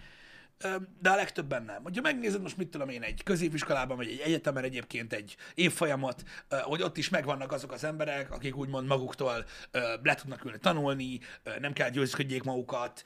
[1.00, 1.82] de a legtöbben nem.
[1.82, 6.56] Hogyha megnézed most, mit tudom én, egy középiskolában, vagy egy egyetemen egyébként egy évfolyamot, ö,
[6.56, 9.44] hogy ott is megvannak azok az emberek, akik úgymond maguktól
[10.02, 11.20] le tudnak ülni tanulni,
[11.60, 13.04] nem kell győzködjék magukat,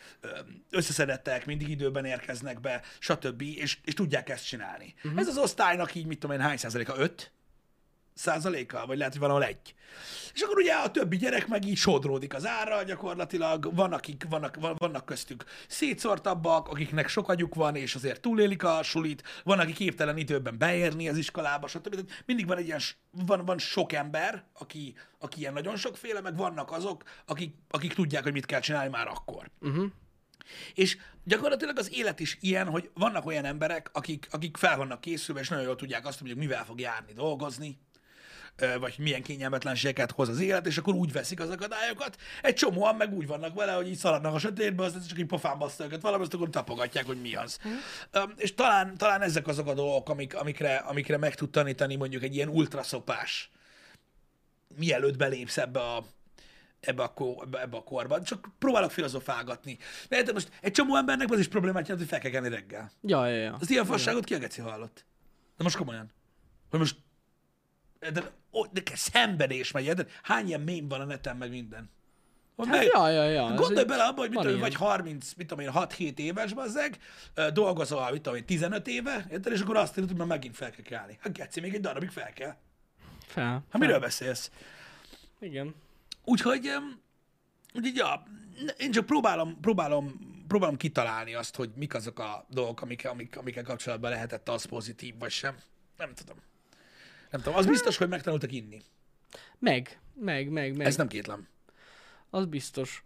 [0.70, 3.42] összeszedettek, mindig időben érkeznek be, stb.
[3.42, 4.94] És, és tudják ezt csinálni.
[5.04, 5.20] Uh-huh.
[5.20, 6.94] Ez az osztálynak így, mit tudom én, hány százaléka?
[6.96, 7.32] Öt?
[8.14, 9.74] Százaléka, vagy lehet, hogy valahol egy.
[10.34, 14.56] És akkor ugye a többi gyerek meg így sodródik az ára gyakorlatilag, van, akik, vannak,
[14.56, 19.72] van- vannak köztük szétszortabbak, akiknek sok agyuk van, és azért túlélik a sulit, van, aki
[19.72, 21.94] képtelen időben beérni az iskolába, stb.
[21.94, 26.36] Tehát mindig van egy ilyen, van, van sok ember, aki, aki ilyen nagyon sokféle, meg
[26.36, 29.50] vannak azok, akik, akik tudják, hogy mit kell csinálni már akkor.
[29.60, 29.86] Uh-huh.
[30.74, 35.40] És gyakorlatilag az élet is ilyen, hogy vannak olyan emberek, akik, akik fel vannak készülve,
[35.40, 37.78] és nagyon jól tudják azt, hogy mivel fog járni dolgozni,
[38.80, 42.16] vagy milyen kényelmetlenségeket hoz az élet, és akkor úgy veszik az akadályokat.
[42.42, 45.58] Egy csomóan meg úgy vannak vele, hogy így szaladnak a sötétbe, aztán csak így pofán
[45.58, 47.58] baszta őket valami, azt akkor tapogatják, hogy mi az.
[47.68, 47.72] Mm.
[48.36, 52.34] És talán, talán ezek azok a dolgok, amik, amikre, amikre meg tud tanítani mondjuk egy
[52.34, 53.50] ilyen ultraszopás,
[54.76, 56.04] mielőtt belépsz ebbe a,
[56.80, 58.22] ebbe a, kor, ebbe, ebbe a korba.
[58.22, 59.78] Csak próbálok filozofálgatni.
[60.08, 62.90] Mert most egy csomó embernek az is problémát jelent, hogy fel kell kelni reggel.
[63.02, 63.56] Ja, ja, ja.
[63.60, 65.04] Az ilyen fasságot ki a geci hallott?
[65.56, 66.12] De most komolyan.
[66.70, 66.96] Hogy most...
[68.12, 71.90] De, ó, de szenvedés megy, de hány ilyen mém van a neten, meg minden.
[72.56, 73.50] Hogy Hát, ja, ja, ja.
[73.50, 76.98] ez Gondolj bele abba, hogy mit tudom, vagy 30, mit tudom én, 6-7 éves bazzeg,
[77.52, 80.70] dolgozol, mit tudom én, 15 éve, érted, és akkor azt írod, hogy már megint fel
[80.70, 81.18] kell kelni.
[81.20, 82.56] Hát geci, még egy darabig fel kell.
[83.26, 83.44] Fel.
[83.44, 83.80] Hát fel.
[83.80, 84.50] miről beszélsz?
[85.40, 85.74] Igen.
[86.24, 86.70] Úgyhogy,
[87.74, 88.22] úgyhogy ja,
[88.78, 93.62] én csak próbálom, próbálom, próbálom kitalálni azt, hogy mik azok a dolgok, amik, amik, amikkel
[93.62, 95.56] kapcsolatban lehetett az pozitív, vagy sem.
[95.96, 96.36] Nem tudom.
[97.34, 97.58] Nem tudom.
[97.58, 98.82] Az biztos, hogy megtanultak inni.
[99.58, 100.86] Meg, meg, meg, meg.
[100.86, 101.48] Ez nem kétlem.
[102.30, 103.04] Az biztos.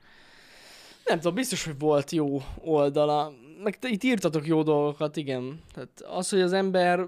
[1.05, 3.33] Nem tudom, biztos, hogy volt jó oldala.
[3.63, 5.63] Meg te itt írtatok jó dolgokat, igen.
[5.75, 7.07] Tehát az, hogy az ember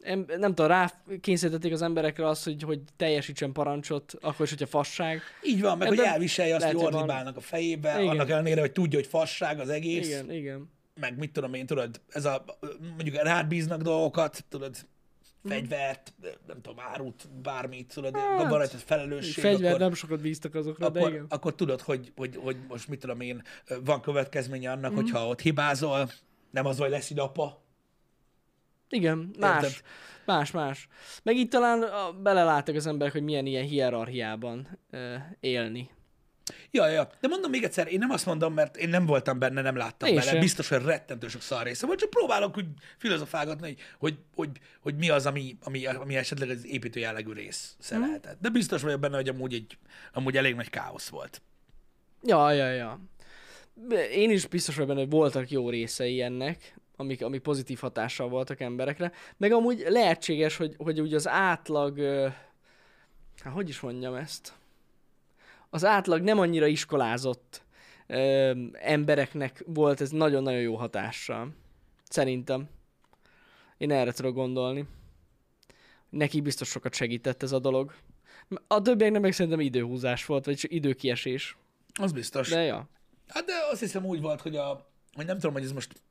[0.00, 4.66] em, nem tudom, rá kényszerítették az emberekre azt, hogy, hogy teljesítsen parancsot, akkor is, hogyha
[4.66, 5.20] fasság.
[5.42, 8.08] Így van, meg Ebben hogy elviselje azt, hogy ordibálnak a fejébe, Igen.
[8.08, 10.06] annak ellenére, hogy tudja, hogy fasság az egész.
[10.06, 10.70] Igen, igen.
[11.00, 12.44] Meg mit tudom én, tudod, ez a,
[12.80, 14.76] mondjuk rád bíznak dolgokat, tudod,
[15.48, 16.14] fegyvert,
[16.46, 20.54] nem tudom, árut, bármit, tudod, Hát, hát, van rajta felelősség, Fegyver, akkor, nem sokat bíztak
[20.54, 21.26] azokra, de akkor, igen.
[21.28, 23.42] akkor tudod, hogy, hogy, hogy most mit tudom én,
[23.84, 24.94] van következménye annak, mm.
[24.94, 26.10] hogyha ott hibázol,
[26.50, 27.64] nem az, hogy lesz ide apa.
[28.88, 29.62] Igen, más.
[29.62, 29.80] Érted?
[30.26, 30.88] Más, más.
[31.22, 31.84] Meg itt talán
[32.22, 35.90] beleláttak az emberek, hogy milyen ilyen hierarchiában ö, élni.
[36.70, 37.08] Ja, ja.
[37.20, 40.08] De mondom még egyszer, én nem azt mondom, mert én nem voltam benne, nem láttam
[40.08, 40.30] Én bele.
[40.30, 40.40] sem.
[40.40, 44.96] Biztos, hogy rettentő sok szar része volt, csak próbálok úgy filozofálgatni, hogy, hogy, hogy, hogy
[44.96, 48.40] mi az, ami, ami, ami esetleg az építő jellegű rész lehetett.
[48.40, 49.78] De biztos vagyok benne, hogy amúgy, egy,
[50.12, 51.42] amúgy elég nagy káosz volt.
[52.22, 53.00] Ja, ja, ja.
[54.10, 58.60] Én is biztos vagyok benne, hogy voltak jó részei ennek, amik, amik pozitív hatással voltak
[58.60, 59.12] emberekre.
[59.36, 62.00] Meg amúgy lehetséges, hogy, hogy úgy az átlag...
[63.42, 64.52] Hát hogy is mondjam ezt?
[65.76, 67.62] Az átlag nem annyira iskolázott
[68.06, 71.54] ö, embereknek volt ez nagyon-nagyon jó hatással.
[72.08, 72.68] Szerintem.
[73.76, 74.86] Én erre tudok gondolni.
[76.08, 77.94] Neki biztos sokat segített ez a dolog.
[78.66, 81.56] A többieknek meg szerintem időhúzás volt, vagy csak időkiesés.
[81.94, 82.48] Az biztos.
[82.48, 82.88] De ja.
[83.28, 86.02] Hát de azt hiszem úgy volt, hogy, a, hogy nem tudom, hogy ez most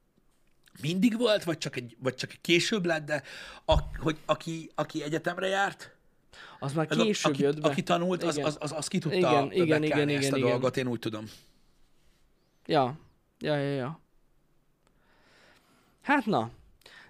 [0.82, 3.24] mindig volt, vagy csak, egy, vagy csak később lett, de
[3.66, 5.95] a, hogy aki, aki egyetemre járt,
[6.60, 7.70] Az már a- később aki, jött be.
[7.70, 8.48] aki tanult, az, Igen.
[8.48, 11.00] az, az, az ki tudta Igen, igen, igen, igen, ezt a igen, dolgot, én úgy
[11.00, 11.26] tudom.
[12.66, 12.98] Ja.
[13.40, 14.00] Ja, ja, ja.
[16.02, 16.52] Hát na.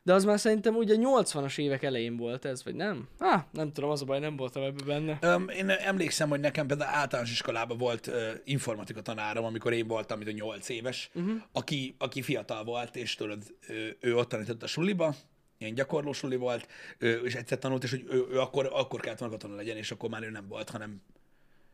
[0.03, 3.07] De az már szerintem ugye 80-as évek elején volt ez, vagy nem?
[3.17, 5.17] Ah, nem tudom, az a baj, nem voltam ebben benne.
[5.21, 10.17] Öm, én emlékszem, hogy nekem például általános iskolában volt ö, informatika tanárom, amikor én voltam,
[10.17, 11.41] mint a 8 éves, uh-huh.
[11.51, 15.15] aki, aki fiatal volt, és tudod, ő, ő ott tanított a suliba,
[15.65, 19.19] ilyen gyakorló suli volt, ő, és egyszer tanult, és hogy ő, ő akkor, akkor kellett
[19.19, 21.01] volna katona legyen, és akkor már ő nem volt, hanem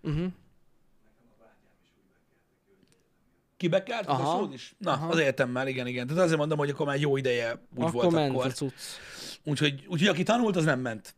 [0.04, 0.32] Uh-huh.
[3.69, 4.34] az Aha.
[4.34, 4.75] a szód is?
[4.77, 5.08] Na, Aha.
[5.08, 6.08] az egyetemmel, igen, igen.
[6.08, 8.54] Tehát azért mondom, hogy akkor már jó ideje úgy Akkor volt ment akkor.
[9.43, 11.15] Úgyhogy, úgyhogy aki tanult, az nem ment.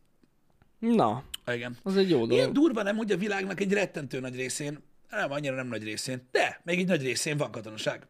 [0.78, 1.76] Na, Igen.
[1.82, 2.30] az egy jó dolog.
[2.30, 6.28] Milyen durva nem, hogy a világnak egy rettentő nagy részén, nem, annyira nem nagy részén,
[6.30, 8.06] de még egy nagy részén van katonaság.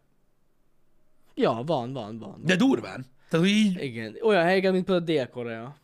[1.34, 2.18] Ja, van, van, van.
[2.18, 2.40] van.
[2.44, 3.06] De durván.
[3.34, 5.76] Tehát, így Igen, olyan helyeken, mint például Dél-Korea.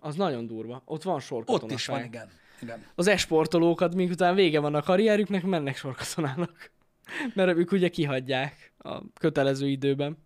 [0.00, 0.82] Az nagyon durva.
[0.84, 1.70] Ott van sorkatonaság.
[1.70, 2.30] ott is van, igen.
[2.62, 2.84] igen.
[2.94, 6.70] Az esportolókat, miután vége van a karrierüknek, mennek sorkatonának.
[7.34, 10.16] Mert ők ugye kihagyják a kötelező időben.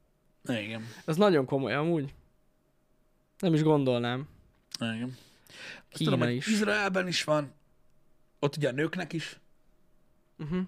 [0.48, 0.86] Igen.
[1.04, 2.14] Ez nagyon komoly amúgy.
[3.38, 4.28] Nem is gondolnám.
[4.80, 5.16] igen.
[5.88, 6.46] Kína tudom, is.
[6.46, 7.52] Izraelben is van,
[8.38, 9.40] ott ugye a nőknek is
[10.38, 10.62] Uh-huh.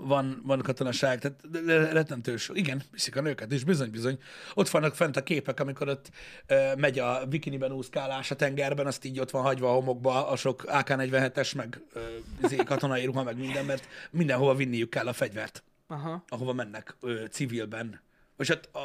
[0.00, 2.58] Van, van katonaság, tehát de- de rettentő sok.
[2.58, 4.18] Igen, viszik a nőket is, bizony, bizony.
[4.54, 6.10] Ott vannak fent a képek, amikor ott
[6.46, 10.36] ö, megy a bikiniben úszkálás a tengerben, azt így ott van hagyva a homokba a
[10.36, 12.00] sok AK-47-es, meg ö,
[12.42, 16.24] izé, katonai ruha, meg minden, mert mindenhova vinniük kell a fegyvert, Aha.
[16.28, 18.00] ahova mennek ö, civilben.
[18.38, 18.78] És hát a,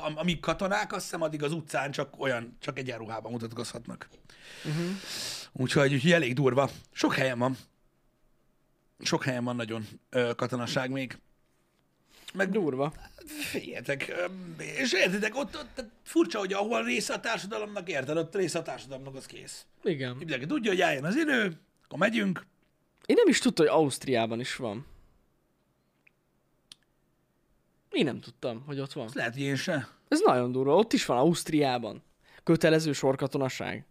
[0.00, 4.08] a, amíg katonák, azt hiszem, addig az utcán csak olyan, csak egyenruhában mutatkozhatnak.
[4.64, 4.84] Uh-huh.
[5.52, 6.70] Úgyhogy, úgyhogy elég durva.
[6.92, 7.56] Sok helyen van.
[8.98, 11.18] Sok helyen van nagyon ö, katonaság még.
[12.34, 12.92] Meg Durva.
[13.26, 14.12] figyeljetek,
[14.58, 19.14] és értitek, ott, ott furcsa, hogy ahol része a társadalomnak, érted, ott része a társadalomnak,
[19.14, 19.66] az kész.
[19.82, 20.16] Igen.
[20.16, 22.46] Mindenki tudja, hogy eljön az idő, akkor megyünk.
[23.06, 24.86] Én nem is tudtam, hogy Ausztriában is van.
[27.90, 29.06] Én nem tudtam, hogy ott van.
[29.06, 29.88] Ez lehet, hogy én se.
[30.08, 30.76] Ez nagyon durva.
[30.76, 32.02] Ott is van Ausztriában.
[32.44, 33.84] Kötelező sorkatonaság.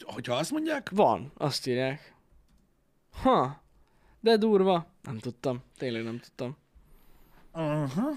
[0.00, 2.14] Hogyha azt mondják, Van, azt írják.
[3.22, 3.62] Ha,
[4.20, 4.86] de durva.
[5.02, 5.62] Nem tudtam.
[5.76, 6.56] Tényleg nem tudtam.
[7.50, 8.10] Aha.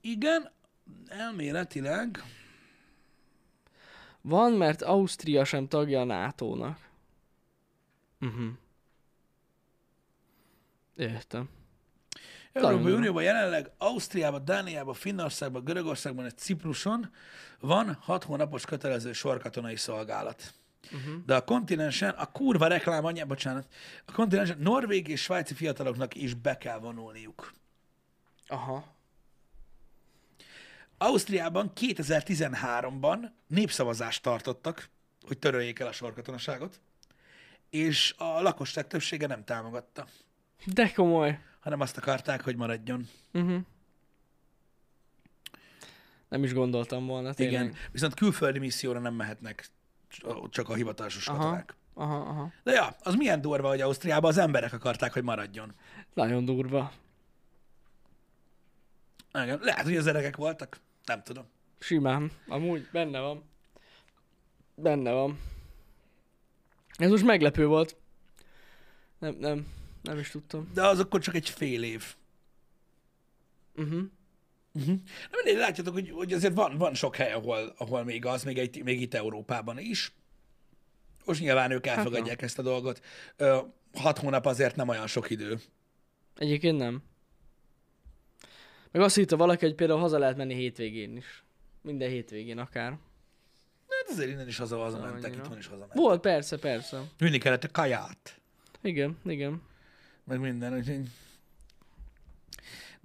[0.00, 0.50] Igen,
[1.08, 2.22] elméletileg.
[4.20, 6.88] Van, mert Ausztria sem tagja a NATO-nak.
[8.20, 8.48] Uh-huh.
[10.96, 11.48] Értem.
[12.52, 12.92] Európai.
[12.92, 17.10] Unióban jelenleg Ausztriában, Dániában, Finnországban, Görögországban, és Cipruson
[17.60, 20.54] van hat hónapos kötelező sorkatonai szolgálat.
[20.92, 21.24] Uh-huh.
[21.26, 23.66] De a kontinensen, a kurva reklám anyja, bocsánat,
[24.06, 27.52] a kontinensen norvég és svájci fiataloknak is be kell vonulniuk.
[28.46, 28.94] Aha.
[30.98, 34.88] Ausztriában 2013-ban népszavazást tartottak,
[35.26, 36.80] hogy töröljék el a sorkatonaságot,
[37.70, 40.06] és a lakosság többsége nem támogatta,
[40.66, 41.40] De komoly.
[41.60, 43.08] hanem azt akarták, hogy maradjon.
[43.32, 43.60] Uh-huh.
[46.28, 47.62] Nem is gondoltam volna, tényleg.
[47.62, 49.66] Igen, viszont külföldi misszióra nem mehetnek
[50.50, 51.38] csak a hivatásos Aha.
[51.38, 51.74] katonák.
[51.94, 52.52] Aha, aha.
[52.62, 55.74] De ja, az milyen durva, hogy Ausztriában az emberek akarták, hogy maradjon.
[56.14, 56.92] Nagyon durva.
[59.34, 60.80] Igen, lehet, hogy az öregek voltak.
[61.04, 61.44] Nem tudom.
[61.78, 62.30] Simán.
[62.48, 63.44] Amúgy benne van.
[64.74, 65.40] Benne van.
[66.96, 67.96] Ez most meglepő volt.
[69.18, 69.66] Nem, nem.
[70.02, 70.70] Nem is tudtam.
[70.74, 72.14] De az akkor csak egy fél év.
[73.76, 74.02] Uh-huh.
[74.76, 74.96] Uh-huh.
[75.30, 78.58] Na mindegy, látjátok, hogy, hogy azért van, van sok hely, ahol, ahol még az, még,
[78.58, 80.12] egy, még itt Európában is.
[81.24, 83.00] Most nyilván ők elfogadják ezt a dolgot.
[83.36, 83.58] Ö,
[83.94, 85.60] hat hónap azért nem olyan sok idő.
[86.36, 87.02] Egyébként nem.
[88.90, 91.44] Meg azt hitte valaki, hogy például haza lehet menni hétvégén is.
[91.82, 92.90] Minden hétvégén akár.
[93.88, 95.42] Hát azért innen is haza, hazamentek, Annyira.
[95.42, 95.96] itt van is hazamentek.
[95.96, 97.02] Volt, persze, persze.
[97.18, 98.40] Vinni kellett a kaját,
[98.82, 99.62] Igen, igen.
[100.24, 101.00] meg minden, úgyhogy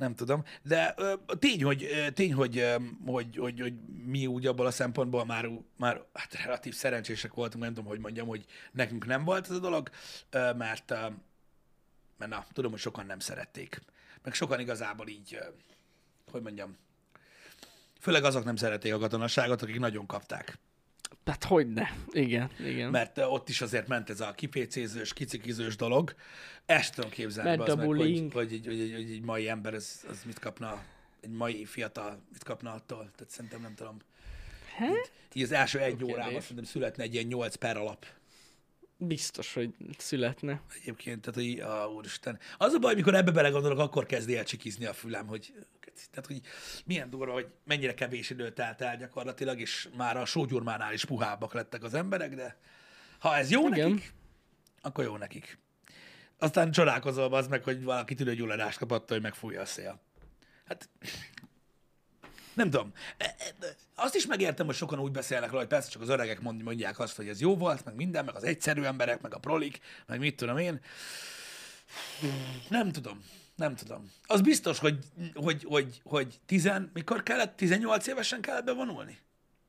[0.01, 0.43] nem tudom.
[0.61, 3.73] De ö, tény, hogy, tény hogy, ö, hogy, hogy, hogy,
[4.05, 8.27] mi úgy abból a szempontból már, már hát relatív szerencsések voltunk, nem tudom, hogy mondjam,
[8.27, 9.89] hogy nekünk nem volt ez a dolog,
[10.29, 11.07] ö, mert, ö,
[12.17, 13.81] mert na, tudom, hogy sokan nem szerették.
[14.23, 15.45] Meg sokan igazából így, ö,
[16.31, 16.77] hogy mondjam,
[17.99, 20.57] főleg azok nem szerették a katonasságot, akik nagyon kapták.
[21.26, 21.95] Hát hogyne.
[22.12, 22.91] Igen, igen.
[22.91, 26.15] Mert ott is azért ment ez a kipécézős, kicikizős dolog.
[26.65, 28.32] Ezt tudom képzelni, Ment bazd a meg, hogy, bullying.
[28.32, 30.84] hogy, hogy, hogy egy mai ember, ez, az mit kapna,
[31.21, 33.12] egy mai fiatal mit kapna attól.
[33.15, 33.97] Tehát szerintem nem tudom.
[34.76, 35.12] Hát?
[35.34, 38.06] Így az első egy Jó órában szerintem születne egy ilyen 8 per alap.
[38.97, 40.62] Biztos, hogy születne.
[40.82, 42.39] Egyébként, tehát hogy, á, úristen.
[42.58, 45.54] Az a baj, mikor ebbe belegondolok, akkor kezdi el csikizni a fülem, hogy
[46.09, 46.41] tehát, hogy
[46.85, 51.53] milyen durva, hogy mennyire kevés idő telt el gyakorlatilag, és már a sógyurmánál is puhábbak
[51.53, 52.57] lettek az emberek, de
[53.19, 53.89] ha ez jó Igen.
[53.89, 54.13] nekik,
[54.81, 55.59] akkor jó nekik.
[56.37, 60.01] Aztán csodálkozol az meg, hogy valaki tüdőgyulladást kap attól, hogy megfújja a szél.
[60.65, 60.89] Hát
[62.53, 62.91] nem tudom.
[63.17, 66.41] E- e- Azt is megértem, hogy sokan úgy beszélnek róla, hogy persze csak az öregek
[66.41, 69.39] mond- mondják azt, hogy ez jó volt, meg minden, meg az egyszerű emberek, meg a
[69.39, 70.81] prolik, meg mit tudom én.
[72.69, 73.23] Nem tudom.
[73.62, 74.12] Nem tudom.
[74.26, 74.97] Az biztos, hogy,
[75.34, 79.17] hogy, hogy, hogy tizen, mikor kellett, 18 évesen kellett bevonulni?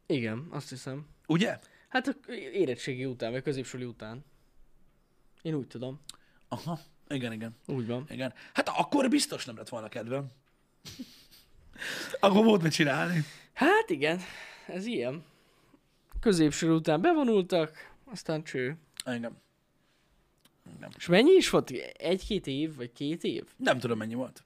[0.07, 1.07] Igen, azt hiszem.
[1.27, 1.59] Ugye?
[1.89, 4.25] Hát a érettségi után, vagy középsuli után.
[5.43, 6.01] Én úgy tudom.
[6.49, 6.81] Aha.
[7.09, 7.57] Igen, igen.
[7.67, 8.07] Úgy van.
[8.09, 8.35] Igen.
[8.55, 10.27] Hát akkor biztos nem lett volna kedvem.
[12.21, 13.25] akkor volt mit csinálni.
[13.53, 14.21] Hát igen,
[14.67, 15.25] ez ilyen.
[16.21, 18.77] Középső után bevonultak, aztán cső.
[19.07, 19.41] Igen.
[20.83, 20.95] Igen.
[20.99, 21.71] És mennyi is volt?
[21.97, 23.45] Egy-két év, vagy két év?
[23.57, 24.45] Nem tudom, mennyi volt.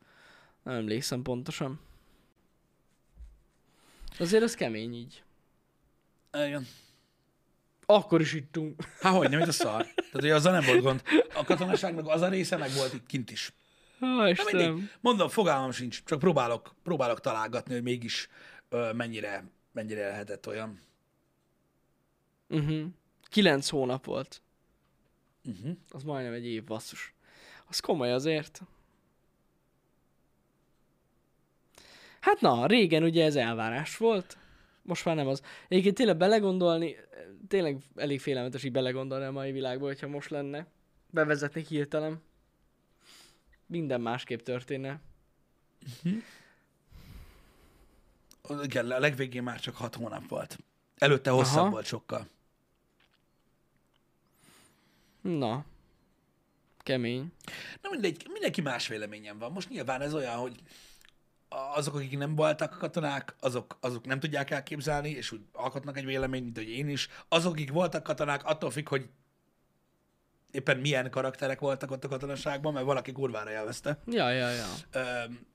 [0.62, 1.80] Nem emlékszem pontosan.
[4.18, 5.22] Azért az kemény így.
[6.32, 6.66] Igen.
[7.86, 8.84] Akkor is ittunk.
[9.00, 9.82] Há, hogy nem, mint a szar.
[9.82, 11.02] Tehát, hogy azzal nem volt gond.
[11.34, 13.52] A katonaságnak az a része meg volt itt kint is.
[14.00, 14.30] Há, mindig.
[14.30, 14.90] Istenem.
[15.00, 18.28] Mondom, fogalmam sincs, csak próbálok, próbálok találgatni, hogy mégis
[18.68, 20.80] ö, mennyire, mennyire lehetett olyan.
[22.48, 22.86] Uh-huh.
[23.28, 24.42] Kilenc hónap volt.
[25.46, 25.76] Uh-huh.
[25.90, 27.14] Az majdnem egy év, basszus.
[27.68, 28.62] Az komoly azért.
[32.20, 34.36] Hát na, régen ugye ez elvárás volt.
[34.82, 35.42] Most már nem az.
[35.68, 36.96] Egyébként tényleg belegondolni,
[37.48, 40.66] tényleg elég félelmetes így belegondolni a mai világba, hogyha most lenne.
[41.10, 42.22] Bevezetni hirtelen.
[43.66, 45.00] Minden másképp történne.
[48.62, 50.58] Igen, a legvégén már csak hat hónap volt.
[50.98, 51.70] Előtte hosszabb Aha.
[51.70, 52.28] volt sokkal.
[55.26, 55.64] Na.
[56.78, 57.32] Kemény.
[57.82, 59.52] Na mindegy, mindenki más véleményen van.
[59.52, 60.60] Most nyilván ez olyan, hogy
[61.74, 66.44] azok, akik nem voltak katonák, azok, azok nem tudják elképzelni, és úgy alkotnak egy véleményt,
[66.44, 67.08] mint hogy én is.
[67.28, 69.08] Azok, akik voltak katonák, attól függ, hogy
[70.50, 73.98] éppen milyen karakterek voltak ott a katonaságban, mert valaki kurvára élvezte.
[74.06, 74.66] Ja, ja, ja.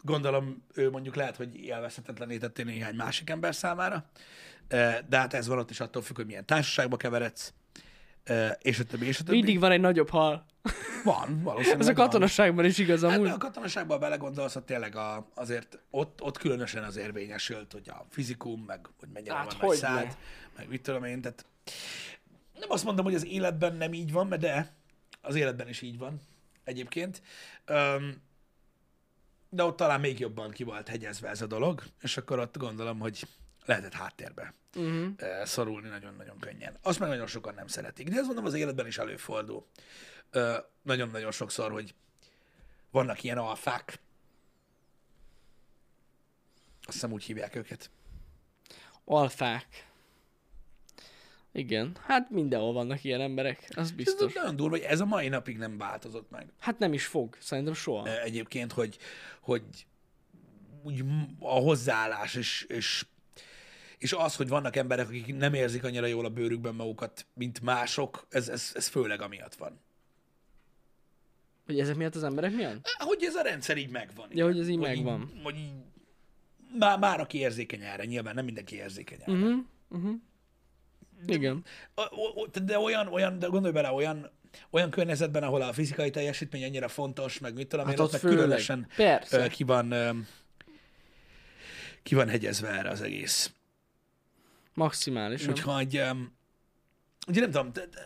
[0.01, 4.09] Gondolom, ő mondjuk lehet, hogy élvezhetetlenítettél néhány másik ember számára,
[5.07, 7.53] de hát ez van ott is attól függ, hogy milyen társaságba keveredsz,
[8.61, 9.35] és a többi, és a többi.
[9.35, 10.45] Mindig van egy nagyobb hal.
[11.03, 12.05] Van, valószínűleg Ez a van.
[12.05, 13.27] katonaságban is igaz Hát, amúgy.
[13.27, 18.05] de a katonaságban belegondolsz, hogy tényleg a, azért ott, ott különösen az érvényesült, hogy a
[18.09, 20.17] fizikum, meg hogy mennyire Hát van nagy szád,
[20.57, 21.45] meg mit tudom én, tehát
[22.59, 24.75] nem azt mondom, hogy az életben nem így van, de
[25.21, 26.21] az életben is így van
[26.63, 27.21] egyébként.
[27.65, 28.21] Öm,
[29.49, 32.99] de ott talán még jobban ki volt hegyezve ez a dolog, és akkor ott gondolom,
[32.99, 33.27] hogy
[33.65, 35.13] lehetett háttérbe Uh-huh.
[35.43, 36.77] szorulni nagyon-nagyon könnyen.
[36.81, 38.09] Azt meg nagyon sokan nem szeretik.
[38.09, 39.65] De ez mondom, az életben is előfordul.
[40.81, 41.95] Nagyon-nagyon sokszor, hogy
[42.91, 43.99] vannak ilyen alfák.
[46.81, 47.89] Azt hiszem úgy hívják őket.
[49.05, 49.89] Alfák.
[51.51, 54.33] Igen, hát mindenhol vannak ilyen emberek, az Ez biztos.
[54.33, 56.47] nagyon durva, hogy ez a mai napig nem változott meg.
[56.59, 58.07] Hát nem is fog, szerintem soha.
[58.07, 58.97] Ö, Egyébként, hogy,
[59.41, 59.63] hogy
[60.83, 61.03] úgy
[61.39, 63.05] a hozzáállás és, és,
[64.01, 68.27] és az, hogy vannak emberek, akik nem érzik annyira jól a bőrükben magukat, mint mások,
[68.29, 69.79] ez, ez, ez főleg amiatt van.
[71.65, 72.87] Hogy ezek miatt az emberek miatt?
[72.97, 74.27] Hogy ez a rendszer így megvan.
[74.31, 75.21] Ja, hogy ez így Hogy megvan.
[75.35, 75.71] Így, hogy így,
[76.77, 79.31] már, már aki érzékeny erre, nyilván nem mindenki érzékeny erre.
[79.31, 79.65] Uh-huh.
[79.89, 80.15] Uh-huh.
[81.25, 81.63] Igen.
[82.35, 84.31] O- De olyan, olyan, de gondolj bele, olyan,
[84.69, 88.21] olyan környezetben, ahol a fizikai teljesítmény ennyire fontos, meg mit tudom Hát én, ott ott
[88.21, 89.47] meg különösen Persze.
[89.47, 89.93] ki van,
[92.03, 93.51] ki van hegyezve erre az egész.
[94.73, 95.49] Maximálisan.
[95.49, 96.35] Úgyhogy, um,
[97.27, 97.99] ugye nem tudom, de, de,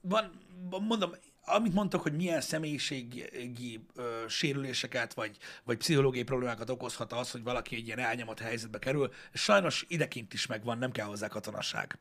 [0.00, 0.40] van,
[0.86, 1.10] mondom,
[1.44, 7.76] amit mondtak, hogy milyen személyiségi ö, sérüléseket, vagy, vagy pszichológiai problémákat okozhat az, hogy valaki
[7.76, 11.98] egy ilyen elnyomott helyzetbe kerül, sajnos idekint is megvan, nem kell hozzá katonasság.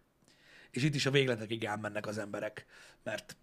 [0.72, 2.65] És itt is a végletekig elmennek az emberek,
[3.04, 3.36] mert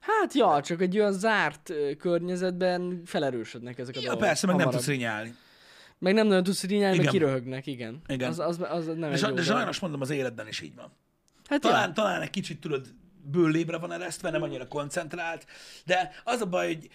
[0.00, 4.24] Hát ja, csak egy olyan zárt környezetben felerősödnek ezek a ja, dolgok.
[4.24, 4.84] persze, meg nem hamarabb.
[4.84, 5.34] tudsz rinyálni.
[6.04, 7.06] Meg nem nagyon tudsz meg Igen.
[7.06, 8.00] kiröhögnek, igen.
[8.06, 8.28] Igen.
[8.28, 10.92] Az, az, az nem De, egy de sajnos mondom, az életben is így van.
[11.48, 11.92] Hát Talán, ja.
[11.92, 12.86] talán egy kicsit, tudod,
[13.22, 15.46] bőlébre van eresztve, nem annyira koncentrált,
[15.84, 16.88] de az a baj, hogy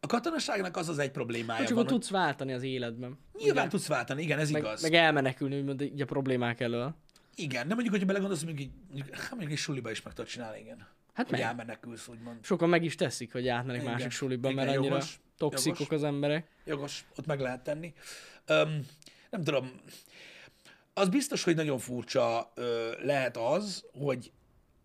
[0.00, 3.18] a katonaságnak az az egy problémája Csak van, hogy tudsz váltani az életben.
[3.38, 4.82] nyilván tudsz váltani, igen, ez Meg, igaz.
[4.82, 6.94] meg elmenekülni, úgymond így a problémák elől.
[7.34, 10.60] Igen, de mondjuk, hogyha belegondolsz, mondjuk, mondjuk, hát mondjuk egy suliba is meg tudod csinálni,
[10.60, 10.86] igen.
[11.14, 11.46] Hát Hogy meg.
[11.48, 12.44] elmenekülsz, úgymond.
[12.44, 13.92] Sokan meg is teszik, hogy átmenek Igen.
[13.92, 15.96] másik suliba, Igen, mert annyira jogos, toxikok jogos.
[15.96, 16.48] az emberek.
[16.64, 17.92] Jogos, ott meg lehet tenni.
[18.46, 18.86] Öm,
[19.30, 19.80] nem tudom,
[20.94, 24.32] az biztos, hogy nagyon furcsa ö, lehet az, hogy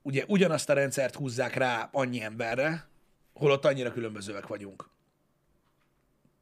[0.02, 2.88] ugye ugyanazt a rendszert húzzák rá annyi emberre,
[3.34, 4.90] holott annyira különbözőek vagyunk.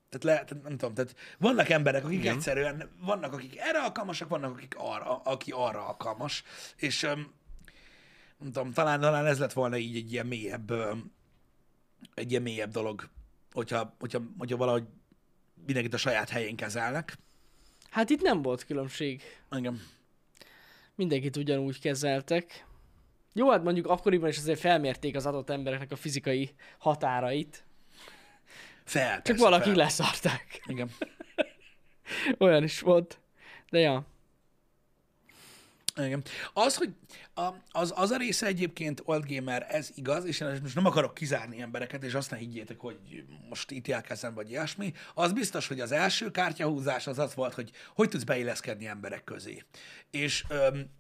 [0.10, 2.36] Tehát lehet, nem tudom, tehát vannak emberek, akik Igen.
[2.36, 6.44] egyszerűen, vannak akik erre alkalmasak, vannak akik arra, aki arra alkalmas,
[6.76, 7.34] és öm,
[8.38, 11.12] nem tudom, talán, talán ez lett volna így egy ilyen mélyebb, öm,
[12.14, 13.10] egy ilyen mélyebb dolog,
[13.58, 14.84] hogyha, hogyha, hogyha valahogy
[15.66, 17.18] mindenkit a saját helyén kezelnek.
[17.90, 19.22] Hát itt nem volt különbség.
[19.50, 19.82] Engem.
[20.96, 22.66] Mindenkit ugyanúgy kezeltek.
[23.34, 27.64] Jó, hát mondjuk akkoriban is azért felmérték az adott embereknek a fizikai határait.
[28.84, 29.76] Fel, Csak valaki fel.
[29.76, 30.62] leszarták.
[30.66, 30.90] Igen.
[32.40, 33.20] Olyan is volt.
[33.70, 34.06] De ja.
[35.98, 36.24] Igen.
[36.54, 36.94] Az, hogy
[37.72, 41.62] az, az a része egyébként Old Gamer, ez igaz, és én most nem akarok kizárni
[41.62, 44.94] embereket, és azt ne higgyétek, hogy most ítélkezem, vagy ilyesmi.
[45.14, 49.64] Az biztos, hogy az első kártyahúzás az az volt, hogy hogy tudsz beilleszkedni emberek közé.
[50.12, 50.46] És,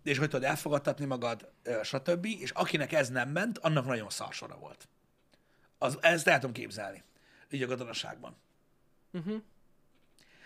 [0.03, 1.51] és hogy tudod elfogadtatni magad,
[1.83, 2.25] stb.
[2.25, 4.87] És akinek ez nem ment, annak nagyon szarsora volt.
[5.77, 7.03] Az, ezt el tudom képzelni.
[7.49, 8.35] Így a katonaságban.
[9.11, 9.41] Uh-huh.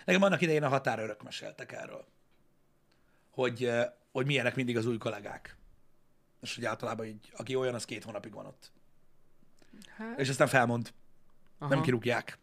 [0.05, 2.05] Nekem annak idején a határőrök meséltek erről,
[3.29, 3.71] hogy,
[4.11, 5.55] hogy milyenek mindig az új kollégák.
[6.41, 8.71] És hogy általában így, aki olyan, az két hónapig van ott.
[9.97, 10.93] Hát, És aztán felmond,
[11.57, 11.73] aha.
[11.73, 12.37] nem kirúgják.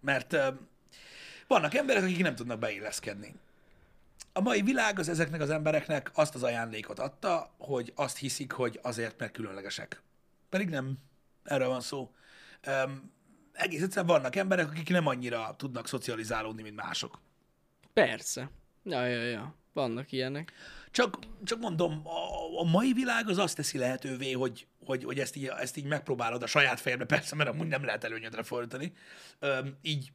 [0.00, 0.54] Mert eh,
[1.46, 3.34] vannak emberek, akik nem tudnak beilleszkedni.
[4.32, 8.78] A mai világ az ezeknek az embereknek azt az ajándékot adta, hogy azt hiszik, hogy
[8.82, 10.02] azért, mert különlegesek.
[10.48, 10.98] Pedig nem.
[11.44, 12.14] Erről van szó.
[12.66, 13.12] Um,
[13.52, 17.20] egész egyszerűen vannak emberek, akik nem annyira tudnak szocializálódni, mint mások.
[17.92, 18.50] Persze.
[18.82, 19.54] Ja, ja, ja.
[19.72, 20.52] Vannak ilyenek.
[20.96, 25.36] Csak, csak mondom, a, a mai világ az azt teszi lehetővé, hogy, hogy, hogy ezt,
[25.36, 28.92] így, ezt így megpróbálod a saját fejedbe, persze, mert amúgy nem lehet előnyödre fordítani,
[29.38, 30.12] Öm, így,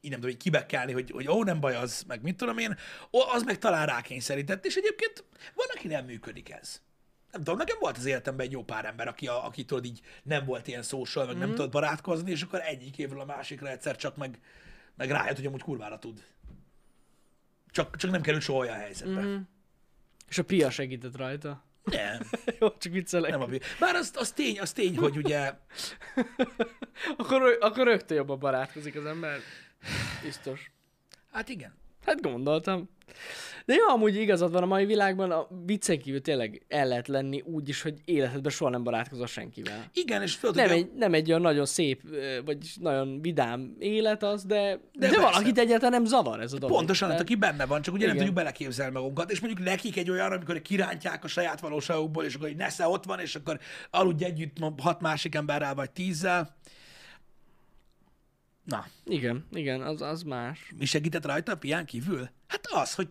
[0.00, 2.76] így nem tudom, így kibekkelni, hogy, hogy ó, nem baj az, meg mit tudom én,
[3.12, 6.80] ó, az meg talán rákényszerített, és egyébként van, aki nem működik ez.
[7.30, 10.00] Nem tudom, nekem volt az életemben egy jó pár ember, aki, a, aki tudod, így
[10.22, 11.38] nem volt ilyen social, meg mm.
[11.38, 14.38] nem tudott barátkozni, és akkor egyik évről a másikra egyszer csak meg,
[14.96, 16.24] meg rájött, hogy amúgy kurvára tud.
[17.72, 19.20] Csak, csak nem került soha olyan helyzetbe.
[19.20, 19.36] Mm.
[20.28, 21.64] És a pia segített rajta.
[21.84, 22.20] Nem,
[22.60, 23.30] Jó, csak viccelek.
[23.30, 25.52] nem a pi- Bár az, az, tény, az tény, hogy ugye,
[27.16, 29.38] Akkor, akkor rögtön jobban barátkozik az ember.
[30.22, 30.70] Biztos.
[31.32, 31.74] hát igen.
[32.06, 32.88] Hát gondoltam.
[33.64, 37.40] De jó, amúgy igazad van a mai világban, a viccen kívül tényleg el lehet lenni
[37.40, 39.90] úgy is, hogy életedben soha nem barátkozol senkivel.
[39.94, 42.02] Igen, és tudod, Nem ugye, egy, nem egy olyan nagyon szép,
[42.44, 46.76] vagy nagyon vidám élet az, de, de, de valakit egyáltalán nem zavar ez a dolog.
[46.76, 48.26] pontosan, hát, aki benne van, csak ugye nem Igen.
[48.26, 52.48] tudjuk beleképzelni magunkat, és mondjuk nekik egy olyan, amikor kirántják a saját valóságukból, és akkor
[52.48, 53.58] egy nesze ott van, és akkor
[53.90, 56.56] aludj együtt hat másik emberrel, vagy tízzel.
[58.64, 60.72] Na, Igen, igen, az, az más.
[60.78, 62.30] mi segített rajta a pián kívül?
[62.46, 63.08] Hát az, hogy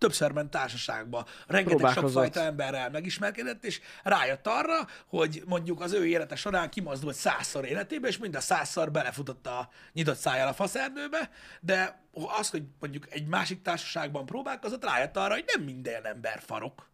[0.00, 6.36] többször ment társaságba, rengeteg sokfajta emberrel megismerkedett, és rájött arra, hogy mondjuk az ő élete
[6.36, 11.30] során kimozdult százszor életébe, és mind a százszor belefutott a nyitott szájjal a faszerdőbe,
[11.60, 12.02] de
[12.38, 16.88] az, hogy mondjuk egy másik társaságban próbálkozott, rájött arra, hogy nem minden ember farok.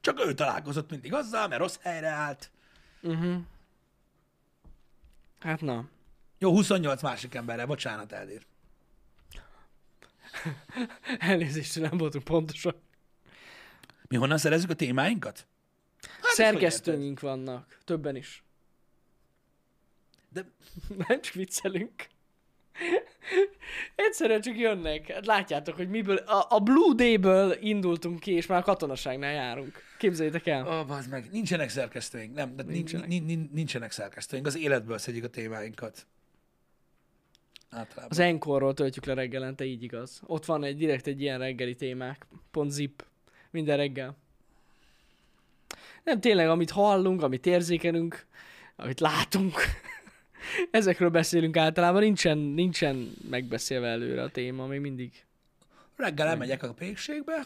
[0.00, 2.50] Csak ő találkozott mindig azzal, mert rossz helyre állt.
[5.40, 5.88] Hát na.
[6.38, 8.46] Jó, 28 másik emberrel, bocsánat, Eldér.
[11.18, 12.74] Elnézést, nem voltunk pontosan.
[14.08, 15.46] Mi honnan szerezzük a témáinkat?
[16.00, 18.42] Hát, Szerkesztőink vannak, többen is.
[20.28, 20.44] De
[21.08, 21.92] Nem csak viccelünk.
[23.94, 25.12] Egyszerűen csak jönnek.
[25.12, 29.82] Hát látjátok, hogy miből, a, a Blue Day-ből indultunk ki, és már a katonaságnál járunk.
[29.98, 30.66] Képzeljétek el.
[30.66, 33.06] Ó, oh, meg, nincsenek szerkesztőink, nem, de nincsenek.
[33.06, 33.08] Nincsenek.
[33.08, 36.06] Nin, nin, nincsenek szerkesztőink, az életből szedjük a témáinkat.
[37.70, 38.10] Általában.
[38.10, 40.20] Az Enkorról töltjük le reggelente, így igaz.
[40.26, 42.26] Ott van egy direkt egy ilyen reggeli témák.
[42.50, 43.04] Pont zip.
[43.50, 44.16] Minden reggel.
[46.04, 48.26] Nem tényleg, amit hallunk, amit érzékelünk,
[48.76, 49.54] amit látunk.
[50.70, 55.24] Ezekről beszélünk általában, nincsen, nincsen megbeszélve előre a téma, még mindig.
[55.96, 57.42] Reggel elmegyek a pékségbe,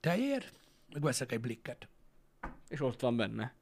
[0.00, 0.44] tejér,
[0.92, 1.88] meg veszek egy blikket.
[2.68, 3.54] És ott van benne.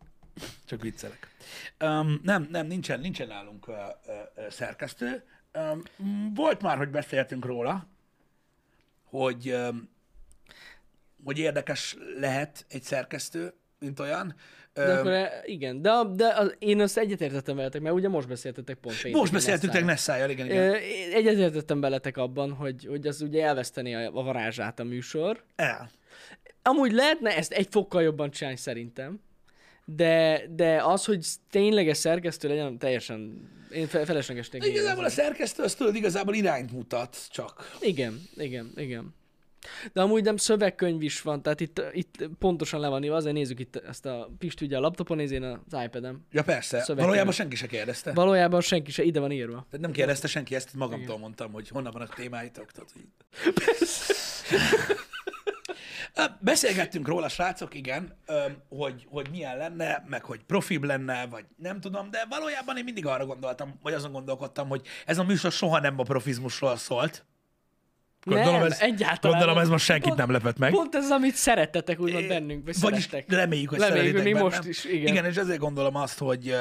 [0.64, 1.34] Csak viccelek.
[1.80, 5.22] Um, nem, nem, nincsen, nincsen nálunk uh, uh, szerkesztő.
[6.34, 7.86] Volt már, hogy beszéltünk róla,
[9.04, 9.56] hogy,
[11.24, 14.34] hogy érdekes lehet egy szerkesztő, mint olyan.
[14.72, 18.76] De akkor e- igen, de, de az, én azt egyetértettem veletek, mert ugye most beszéltetek
[18.76, 19.90] pont pénteken most beszéltünk Nessáról.
[19.90, 20.68] Nessájjal, igen, igen.
[20.68, 25.44] Ö, én Egyetértettem veletek abban, hogy, hogy az ugye elveszteni a, a varázsát a műsor.
[25.56, 25.90] El.
[26.62, 29.20] Amúgy lehetne ezt egy fokkal jobban csinálni szerintem,
[29.94, 35.62] de, de az, hogy tényleges szerkesztő legyen, teljesen én fe- feleslegesnek De igazából a szerkesztő
[35.62, 37.76] az tudod, igazából irányt mutat csak.
[37.80, 39.14] Igen, igen, igen.
[39.92, 43.60] De amúgy nem szövegkönyv is van, tehát itt, itt pontosan le van írva, azért nézzük
[43.60, 46.26] itt ezt a Pist ugye a laptopon, néz én az iPad-em.
[46.30, 48.12] Ja persze, valójában senki se kérdezte.
[48.12, 49.66] Valójában senki se ide van írva.
[49.70, 52.70] Tehát nem kérdezte senki, ezt magamtól mondtam, hogy honnan vannak témáitok.
[52.72, 53.02] Tehát, hogy...
[53.44, 54.54] Ö,
[56.40, 58.18] Beszélgettünk róla, srácok, igen,
[58.68, 63.06] hogy, hogy milyen lenne, meg hogy profibb lenne, vagy nem tudom, de valójában én mindig
[63.06, 67.24] arra gondoltam, vagy azon gondolkodtam, hogy ez a műsor soha nem a profizmusról szólt.
[68.24, 70.70] Gondolom, nem, ez, egyáltalán gondolom ez most senkit Pont- nem lepett meg.
[70.72, 73.38] Pont ez, amit szerettetek úgymond bennünk, vagy Vagyis szerettek.
[73.38, 75.06] reméljük, hogy Reméljük, szeretitek mi most is, igen.
[75.06, 76.56] Igen, és ezért gondolom azt, hogy,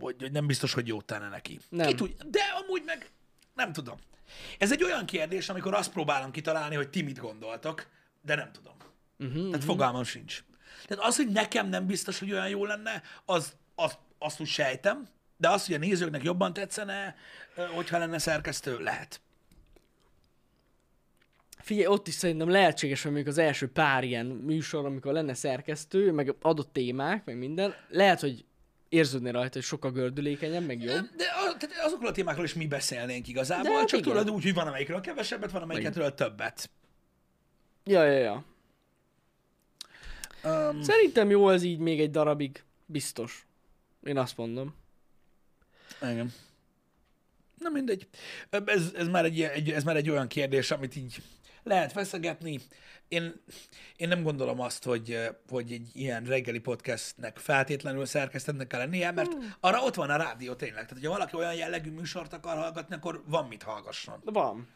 [0.00, 1.58] hogy, hogy nem biztos, hogy jót tenne neki.
[1.68, 1.86] Nem.
[1.86, 3.10] Ki tudja, de amúgy meg
[3.54, 3.96] nem tudom.
[4.58, 7.86] Ez egy olyan kérdés, amikor azt próbálom kitalálni, hogy ti mit gondoltok,
[8.22, 8.74] de nem tudom.
[9.18, 10.44] Uh-huh, Tehát fogalmam sincs.
[10.86, 15.08] Tehát az, hogy nekem nem biztos, hogy olyan jó lenne, az, az, azt úgy sejtem,
[15.36, 17.14] de az, hogy a nézőknek jobban tetszene,
[17.74, 19.20] hogyha lenne szerkesztő, lehet.
[21.58, 26.12] Figyelj, ott is szerintem lehetséges, hogy mondjuk az első pár ilyen műsor, amikor lenne szerkesztő,
[26.12, 28.44] meg adott témák, meg minden, lehet, hogy
[28.88, 31.08] érződni rajta, hogy sokkal gördülékenyebb, meg jobb.
[31.16, 34.12] De a, tehát azokról a témákról is mi beszélnénk igazából, De de hát csak igen.
[34.12, 36.70] tudod úgy, hogy van amelyikről kevesebbet, van amelyikről többet.
[37.84, 38.44] Ja, ja, ja.
[40.48, 42.64] Um, Szerintem jó ez így még egy darabig.
[42.86, 43.46] Biztos.
[44.02, 44.74] Én azt mondom.
[46.02, 46.32] Igen.
[47.58, 48.08] Na mindegy.
[48.64, 51.22] Ez, ez, már egy, egy, ez már egy olyan kérdés, amit így
[51.62, 52.60] lehet feszegetni.
[53.08, 53.42] Én,
[53.96, 55.18] én nem gondolom azt, hogy,
[55.48, 60.54] hogy egy ilyen reggeli podcastnek feltétlenül szerkesztetnek kell lennie, mert arra ott van a rádió
[60.54, 60.86] tényleg.
[60.86, 64.68] Tehát, hogyha valaki olyan jellegű műsort akar hallgatni, akkor van mit hallgasson, van.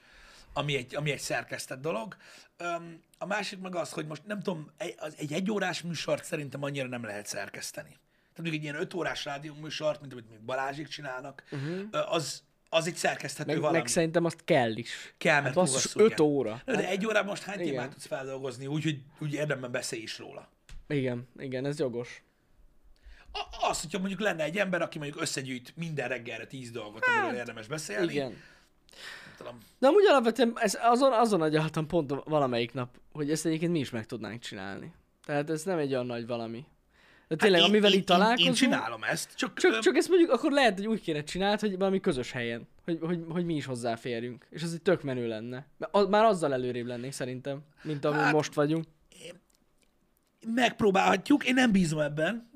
[0.52, 2.16] Ami egy, ami egy szerkesztett dolog.
[2.56, 6.62] Öm, a másik meg az, hogy most nem tudom, egy, az- egy egyórás műsort szerintem
[6.62, 7.88] annyira nem lehet szerkeszteni.
[7.88, 12.12] Tehát mondjuk egy ilyen öt órás rádió műsort, mint amit még Balázsik csinálnak, uh-huh.
[12.14, 13.78] az, az egy szerkeszthető Meg, valami.
[13.78, 15.14] meg szerintem azt kell is.
[15.18, 16.26] Kell, mert Hát basszus, hosszú, 5 igen.
[16.26, 16.62] óra.
[16.64, 20.48] De egy órában most hány témát tudsz feldolgozni, úgyhogy úgy érdemben beszélj is róla.
[20.88, 22.22] Igen, igen, ez jogos.
[23.32, 27.38] A- Az, hogyha mondjuk lenne egy ember, aki mondjuk összegyűjt minden reggelre tíz dolgot, amiről
[27.38, 28.02] érdemes beszélni.
[28.06, 28.42] Hát, Igen.
[29.42, 29.58] Tudom.
[29.78, 33.90] De amúgy alapvetően ez azon, azon agyaltam pont valamelyik nap, hogy ezt egyébként mi is
[33.90, 34.92] meg tudnánk csinálni.
[35.24, 36.64] Tehát ez nem egy olyan nagy valami.
[37.28, 38.40] De tényleg, Hát én- amivel én, itt találkozunk...
[38.40, 41.60] Én, én csinálom ezt, csak, Csak, csak ezt mondjuk akkor lehet, hogy úgy kéne csináld,
[41.60, 44.46] hogy valami közös helyen, hogy, hogy, hogy mi is hozzáférjünk.
[44.50, 45.66] És az egy tök menő lenne.
[45.78, 48.84] Mert már azzal előrébb lennénk szerintem, mint ami Hát- most vagyunk.
[50.46, 52.50] megpróbálhatjuk, én nem bízom ebben.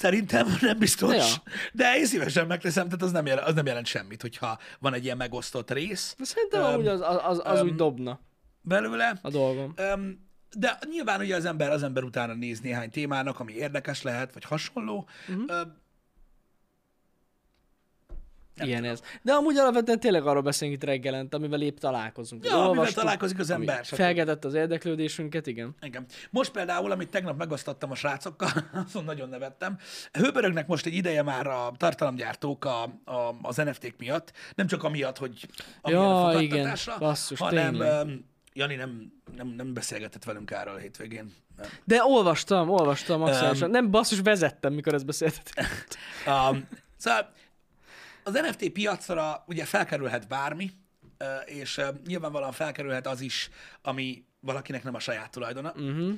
[0.00, 1.14] Szerintem nem biztos.
[1.14, 1.52] Ja.
[1.72, 5.04] De én szívesen megteszem, tehát az nem, jelent, az nem jelent semmit, hogyha van egy
[5.04, 8.20] ilyen megosztott rész De szerintem Öm, amúgy az, az, az, az úgy dobna
[8.60, 9.18] belőle.
[9.22, 9.72] a dolgom.
[9.76, 14.32] Öm, de nyilván ugye az ember az ember utána néz néhány témának, ami érdekes lehet,
[14.32, 15.08] vagy hasonló.
[15.28, 15.60] Uh-huh.
[18.60, 19.00] Nem Ilyen ez.
[19.22, 22.44] De amúgy alapvetően tényleg arról beszélünk itt reggelent, amivel épp találkozunk.
[22.44, 23.84] Ja, amivel találkozik az ember.
[23.84, 23.94] stb.
[23.96, 25.74] Felgetett az érdeklődésünket, igen.
[25.80, 26.04] Igen.
[26.30, 28.50] Most például, amit tegnap megosztottam a srácokkal,
[28.86, 29.78] azon nagyon nevettem.
[30.12, 35.18] Hőbörögnek most egy ideje már a tartalomgyártók a, a, az NFT-k miatt, nem csak amiatt,
[35.18, 35.46] hogy
[35.80, 36.76] amilyen Ja, a igen.
[36.98, 38.06] Basszus, hanem tényleg.
[38.06, 41.34] um, Jani nem, nem, nem beszélgetett velünk erről a hétvégén.
[41.56, 41.68] Nem.
[41.84, 43.66] De olvastam, olvastam maximálisan.
[43.66, 43.70] Öm.
[43.70, 45.66] Nem basszus, vezettem, mikor ezt beszéltetek.
[46.26, 47.32] Um, szóval
[48.34, 50.70] az NFT piacra ugye felkerülhet bármi,
[51.44, 53.50] és nyilvánvalóan felkerülhet az is,
[53.82, 55.72] ami valakinek nem a saját tulajdona.
[55.76, 56.12] Uh-huh.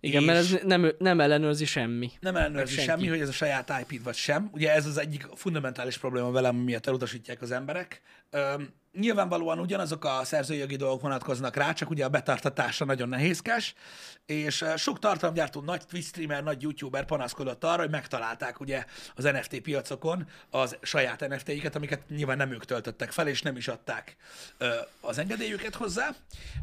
[0.00, 2.10] Igen, mert ez nem, nem ellenőrzi semmi.
[2.20, 3.08] nem ellenőrzi Meg semmi, senki.
[3.08, 4.48] hogy ez a saját IP-d vagy sem.
[4.52, 8.02] Ugye ez az egyik fundamentális probléma velem, miatt elutasítják az emberek.
[8.92, 13.74] Nyilvánvalóan ugyanazok a szerzői jogi dolgok vonatkoznak rá, csak ugye a betartatása nagyon nehézkes,
[14.26, 18.84] és eh, sok tartalomgyártó, nagy Twitch streamer, nagy YouTuber panaszkodott arra, hogy megtalálták ugye
[19.14, 23.68] az NFT piacokon az saját NFT-iket, amiket nyilván nem ők töltöttek fel, és nem is
[23.68, 24.16] adták
[24.58, 24.68] ö,
[25.00, 26.08] az engedélyüket hozzá.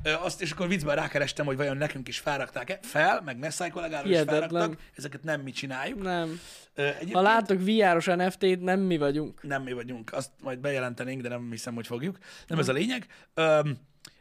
[0.03, 4.09] Ö, azt és akkor viccben rákerestem, hogy vajon nekünk is felrakták-e fel, meg Nessai kollégára
[4.09, 6.01] is felraktak, ezeket nem mi csináljuk.
[6.01, 6.39] Nem.
[6.75, 9.43] Egyébként Ha látok VR-os NFT-t, nem mi vagyunk.
[9.43, 12.14] nem mi vagyunk, azt majd bejelentenénk, de nem hiszem, hogy fogjuk.
[12.47, 13.07] Nem ez a lényeg.
[13.33, 13.77] Öm,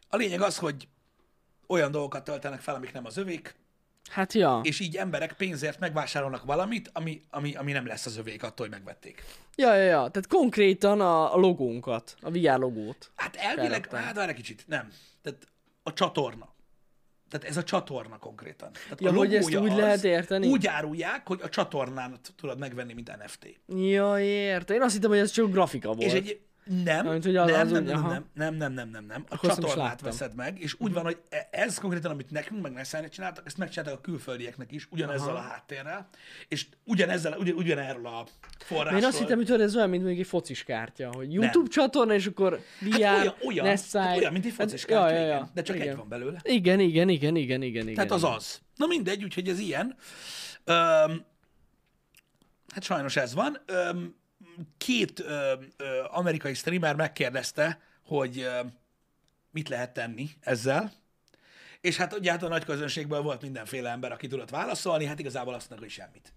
[0.09, 0.89] a lényeg az, hogy
[1.67, 3.55] olyan dolgokat töltenek fel, amik nem az övék,
[4.11, 4.61] Hát ja.
[4.63, 8.77] és így emberek pénzért megvásárolnak valamit, ami, ami, ami nem lesz az övék attól, hogy
[8.77, 9.25] megvették.
[9.57, 10.09] Ja, ja, ja.
[10.09, 13.11] Tehát konkrétan a, a logónkat, a VR logót.
[13.15, 14.03] Hát elvileg, Felrakták.
[14.03, 14.91] hát várj egy kicsit, nem.
[15.23, 15.47] Tehát
[15.83, 16.53] a csatorna.
[17.31, 18.73] Tehát ez a csatorna konkrétan.
[18.73, 20.47] Tehát Ja, a hogy ezt úgy lehet érteni?
[20.49, 23.61] Úgy árulják, hogy a csatornán tudod megvenni, mint NFT.
[23.67, 24.75] Ja, érte.
[24.75, 26.03] Én azt hittem, hogy ez csak grafika volt.
[26.03, 28.09] És egy nem, Mármint, hogy az- nem, az nem, úgy, nem, aha.
[28.09, 29.25] nem, nem, nem, nem, nem, nem.
[29.29, 32.63] A Akkor nem csatornát veszed meg, és úgy van, hogy e- ez konkrétan, amit nekünk,
[32.63, 36.09] meg Nessájnak csináltak, ezt megcsináltak a külföldieknek is, ugyanezzel a háttérrel,
[36.49, 38.27] és ugyanezzel, ugyan, ugyanerről a
[38.59, 38.99] forrásról.
[39.01, 42.27] Én azt hittem, hogy ez olyan, mint mondjuk egy focis kártya, hogy YouTube csatorna, és
[42.27, 45.37] akkor VR, hát olyan, olyan, hát olyan, mint egy focis Hát, kártya, ja, ja, igen,
[45.39, 45.49] ja.
[45.55, 45.89] de csak igen.
[45.89, 46.41] egy van belőle.
[46.43, 47.95] Igen, igen, igen, igen, igen, igen.
[47.95, 48.35] Tehát az igen.
[48.35, 48.61] az.
[48.77, 49.97] Na mindegy, úgyhogy ez ilyen.
[50.65, 51.25] Öm,
[52.75, 53.59] hát sajnos ez van.
[53.67, 54.15] Öm,
[54.77, 58.73] két öm, ö, amerikai streamer megkérdezte, hogy öm,
[59.51, 60.93] mit lehet tenni ezzel.
[61.81, 65.55] És hát ugye hát a nagy közönségből volt mindenféle ember, aki tudott válaszolni, hát igazából
[65.55, 66.33] azt mondta, hogy semmit.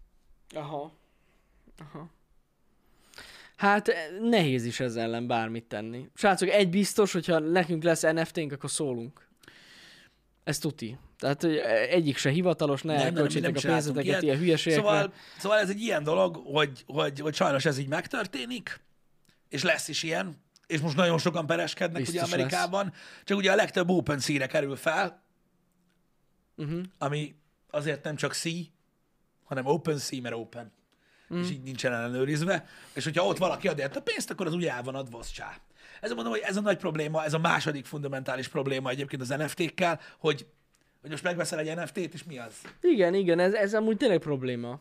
[0.54, 0.98] Aha.
[1.78, 2.10] Aha.
[3.56, 6.10] Hát eh, nehéz is ezzel ellen bármit tenni.
[6.14, 9.28] Srácok, egy biztos, hogyha nekünk lesz NFT-nk, akkor szólunk.
[10.44, 10.98] Ez tuti.
[11.20, 11.58] Tehát hogy
[11.90, 14.22] egyik se hivatalos, ne elköltsétek a pénzeteket ilyet.
[14.22, 14.84] ilyen hülyeségekre.
[14.84, 18.82] Szóval, szóval ez egy ilyen dolog, hogy, hogy, hogy sajnos ez így megtörténik,
[19.50, 22.94] és lesz is ilyen, és most nagyon sokan pereskednek Biztos ugye Amerikában,
[23.24, 25.26] csak ugye a legtöbb open re kerül fel,
[26.58, 26.82] Uh-huh.
[26.98, 27.36] ami
[27.70, 28.44] azért nem csak C,
[29.44, 30.72] hanem open C, mert open.
[31.34, 31.42] Mm.
[31.42, 32.66] És így nincsen ellenőrizve.
[32.94, 35.60] És hogyha ott valaki ad érte pénzt, akkor az úgy el van adva, az csá.
[36.02, 40.00] Ez mondom, hogy ez a nagy probléma, ez a második fundamentális probléma egyébként az NFT-kkel,
[40.18, 40.46] hogy,
[41.08, 42.54] hogy most megveszel egy NFT-t, és mi az?
[42.82, 44.80] Igen, igen, ez, ez amúgy tényleg probléma.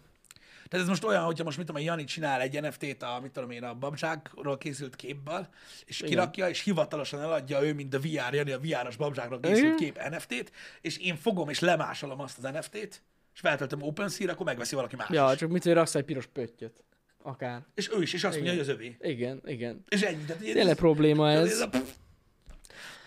[0.69, 3.31] Tehát ez most olyan, hogyha most mit tudom, én, Jani csinál egy NFT-t a, mit
[3.31, 5.49] tudom én, a babzsákról készült képből,
[5.85, 6.11] és Igen.
[6.11, 9.77] kirakja, és hivatalosan eladja ő, mint a VR, Jani a VR-os babzsákról készült Igen.
[9.77, 13.03] kép NFT-t, és én fogom és lemásolom azt az NFT-t,
[13.35, 15.39] és feltöltöm OpenSea-re, akkor megveszi valaki más Ja, is.
[15.39, 16.85] csak mit, hogy raksz egy piros pöttyöt.
[17.23, 17.63] Akár.
[17.75, 18.97] És ő is, és azt mondja, hogy az övé.
[19.01, 19.85] Igen, igen.
[19.89, 20.25] És ennyi.
[20.25, 21.61] Tehát Tényleg probléma ez ez.
[21.61, 21.91] a pff,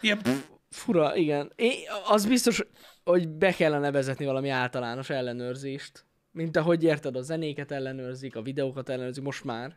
[0.02, 1.52] ilyen pff, Fura, igen.
[1.56, 1.74] Én,
[2.08, 2.64] az biztos,
[3.10, 6.06] hogy be kellene vezetni valami általános ellenőrzést.
[6.32, 9.68] Mint ahogy érted, a zenéket ellenőrzik, a videókat ellenőrzik, most már.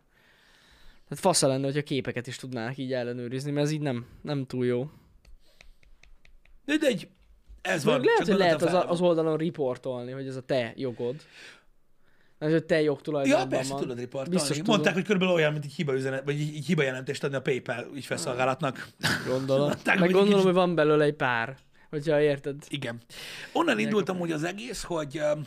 [1.08, 4.66] Tehát fasza lenne, hogyha képeket is tudnák így ellenőrizni, mert ez így nem, nem túl
[4.66, 4.90] jó.
[6.64, 7.08] de de egy,
[7.62, 8.00] ez van.
[8.00, 11.16] Lehet, hogy lehet az, a- az oldalon riportolni, hogy ez a te jogod.
[12.38, 13.80] Ez a te Ja, jogtulajdonban persze, van.
[13.80, 14.30] tudod riportolni.
[14.30, 14.92] Biztos Mondták, tudom.
[14.94, 17.86] hogy körülbelül olyan, mint egy hiba üzenet, vagy egy, egy hiba jelentést adni a PayPal
[17.94, 18.88] ügyfelszolgálatnak.
[19.26, 19.66] Gondolom.
[19.72, 21.56] Mondták, Meg hogy gondolom, kicsit- hogy van belőle egy pár.
[21.93, 22.64] Hogyha érted.
[22.68, 23.01] Igen.
[23.53, 25.47] Onnan indult amúgy az egész, hogy um,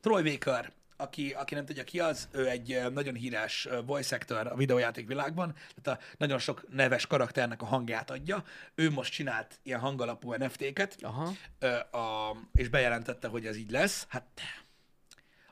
[0.00, 4.16] Troy Baker, aki, aki nem tudja ki az, ő egy uh, nagyon híres uh, voice
[4.16, 8.44] actor a videójáték világban, tehát a nagyon sok neves karakternek a hangját adja.
[8.74, 11.32] Ő most csinált ilyen hangalapú NFT-ket, Aha.
[11.58, 14.06] ö, a, és bejelentette, hogy ez így lesz.
[14.08, 14.40] Hát,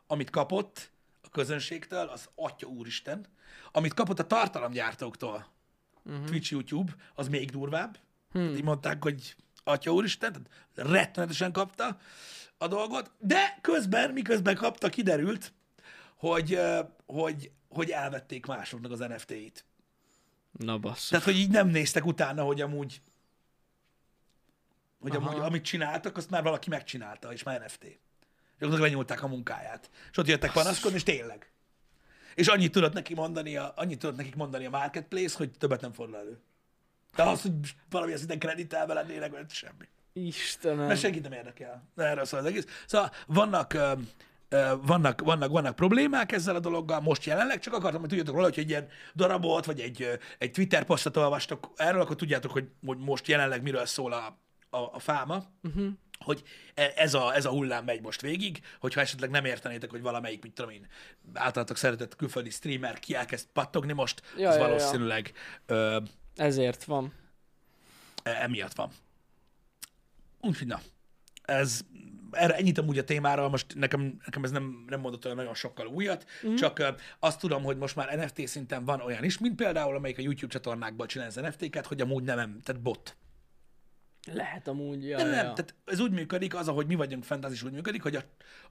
[0.07, 0.91] amit kapott
[1.23, 3.27] a közönségtől, az atya úristen.
[3.73, 5.47] Amit kapott a tartalomgyártóktól,
[6.05, 6.25] uh-huh.
[6.25, 7.99] Twitch, YouTube, az még durvább.
[8.31, 8.55] Hmm.
[8.55, 11.99] Így mondták, hogy atya úristen, tehát rettenetesen kapta
[12.59, 15.53] a dolgot, de közben, miközben kapta, kiderült,
[16.17, 16.61] hogy,
[17.07, 19.65] hogy, hogy elvették másoknak az NFT-it.
[20.53, 21.09] Na basszus.
[21.09, 23.01] Tehát, hogy így nem néztek utána, hogy amúgy,
[25.01, 25.29] hogy Aha.
[25.29, 27.85] amúgy amit csináltak, azt már valaki megcsinálta, és már NFT.
[28.59, 29.91] És akkor lenyúlták a munkáját.
[30.11, 31.53] És ott jöttek panaszkodni, és tényleg.
[32.35, 35.93] És annyit tudott neki mondani a, annyit tudott nekik mondani a marketplace, hogy többet nem
[35.93, 36.41] fordul elő.
[37.15, 37.53] De az, hogy
[37.91, 39.89] valami szinten kreditálva lennének, vagy semmi.
[40.13, 40.87] Istenem.
[40.87, 41.89] Mert senkit nem érdekel.
[41.97, 42.67] Erről szól az egész.
[42.87, 43.77] Szóval vannak,
[44.83, 48.59] vannak, vannak, vannak problémák ezzel a dologgal most jelenleg, csak akartam, hogy tudjátok róla, hogy
[48.59, 53.63] egy ilyen darabot, vagy egy, egy Twitter posztot olvastok erről, akkor tudjátok, hogy, most jelenleg
[53.63, 54.39] miről szól a,
[54.71, 55.45] a, a fáma.
[55.63, 55.87] Uh-huh.
[56.19, 56.43] Hogy
[56.75, 60.43] e- ez a, ez a hullám megy most végig, hogyha esetleg nem értenétek, hogy valamelyik,
[60.43, 60.87] mit tudom én,
[61.35, 64.67] általatok szeretett külföldi streamer ki elkezd pattogni most, Ja, az ja, ja.
[64.67, 65.33] valószínűleg
[65.67, 65.99] ö,
[66.37, 67.13] Ezért van.
[68.23, 68.91] E- emiatt van.
[70.41, 70.81] Úgyhogy na,
[71.43, 71.81] ez
[72.31, 75.87] erre ennyit amúgy a témára, most nekem, nekem ez nem, nem mondott olyan nagyon sokkal
[75.87, 76.55] újat, mm.
[76.55, 80.23] csak azt tudom, hogy most már NFT szinten van olyan is, mint például, amelyik a
[80.23, 83.17] YouTube csatornákból csinál az NFT-ket, hogy amúgy nem, tehát bot.
[84.33, 85.33] Lehet amúgy, ja, Nem, ja.
[85.33, 88.17] nem, tehát ez úgy működik, az, ahogy mi vagyunk fent, az is úgy működik, hogy
[88.17, 88.23] a,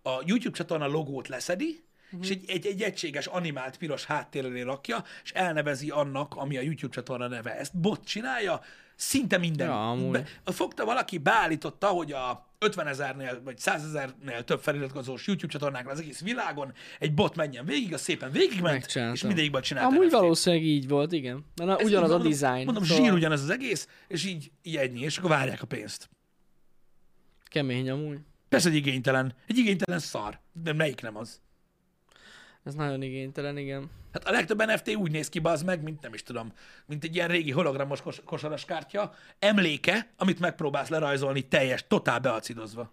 [0.09, 1.83] a YouTube csatorna logót leszedi,
[2.21, 6.93] és egy, egy, egy egységes animált piros háttérrelé rakja, és elnevezi annak, ami a YouTube
[6.93, 7.57] csatorna neve.
[7.57, 8.61] Ezt bot csinálja,
[8.95, 9.67] szinte minden.
[9.67, 10.23] Ja, amúgy.
[10.45, 15.99] fogta valaki, beállította, hogy a 50 ezernél vagy 100 ezernél több feliratkozós YouTube csatornákon az
[15.99, 20.19] egész világon egy bot menjen végig, az szépen végigment, és mindegyikben csinált Amúgy NFT-t.
[20.19, 21.45] valószínűleg így volt, igen.
[21.55, 22.65] Na, na, ugyanaz így a mondom- design.
[22.65, 26.09] Mondom, szóval zsír ugyanez az egész, és így, így ennyi, és akkor várják a pénzt.
[27.43, 28.17] Kemény amúgy.
[28.49, 29.33] Persze, hogy igénytelen.
[29.47, 30.39] Egy igénytelen szar.
[30.51, 31.41] De melyik nem az?
[32.63, 33.89] Ez nagyon igénytelen, igen.
[34.13, 36.53] Hát a legtöbb NFT úgy néz ki, az meg, mint nem is tudom,
[36.85, 42.91] mint egy ilyen régi hologramos kos- kosaras kártya, emléke, amit megpróbálsz lerajzolni teljes, totál beacidozva.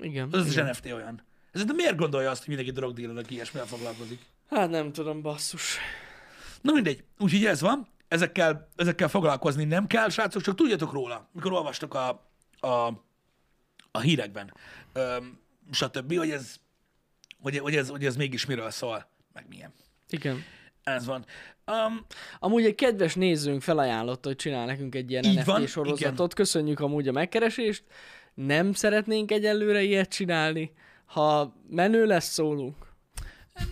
[0.00, 0.28] Igen.
[0.32, 0.66] Az az igen.
[0.66, 1.22] NFT olyan.
[1.52, 4.20] Ez de miért gondolja azt, hogy mindenki drogdíler, aki ilyesmivel foglalkozik?
[4.48, 5.78] Hát nem tudom, basszus.
[6.60, 11.52] Na mindegy, úgyhogy ez van, ezekkel, ezekkel foglalkozni nem kell, srácok, csak tudjatok róla, mikor
[11.52, 12.08] olvastok a,
[12.60, 13.02] a,
[13.90, 14.52] a hírekben,
[14.92, 15.38] öm,
[15.70, 16.56] stb., hogy ez,
[17.42, 19.72] hogy, hogy, ez, hogy ez mégis miről szól, meg milyen.
[20.08, 20.44] Igen.
[20.82, 21.24] Ez van.
[21.66, 22.06] Um,
[22.38, 26.14] Amúgy egy kedves nézőnk felajánlotta, hogy csinál nekünk egy ilyen NFT van, sorozatot.
[26.14, 26.28] igen.
[26.34, 27.84] Köszönjük amúgy a megkeresést.
[28.34, 30.72] Nem szeretnénk egyelőre ilyet csinálni.
[31.06, 32.76] Ha menő lesz, szólunk.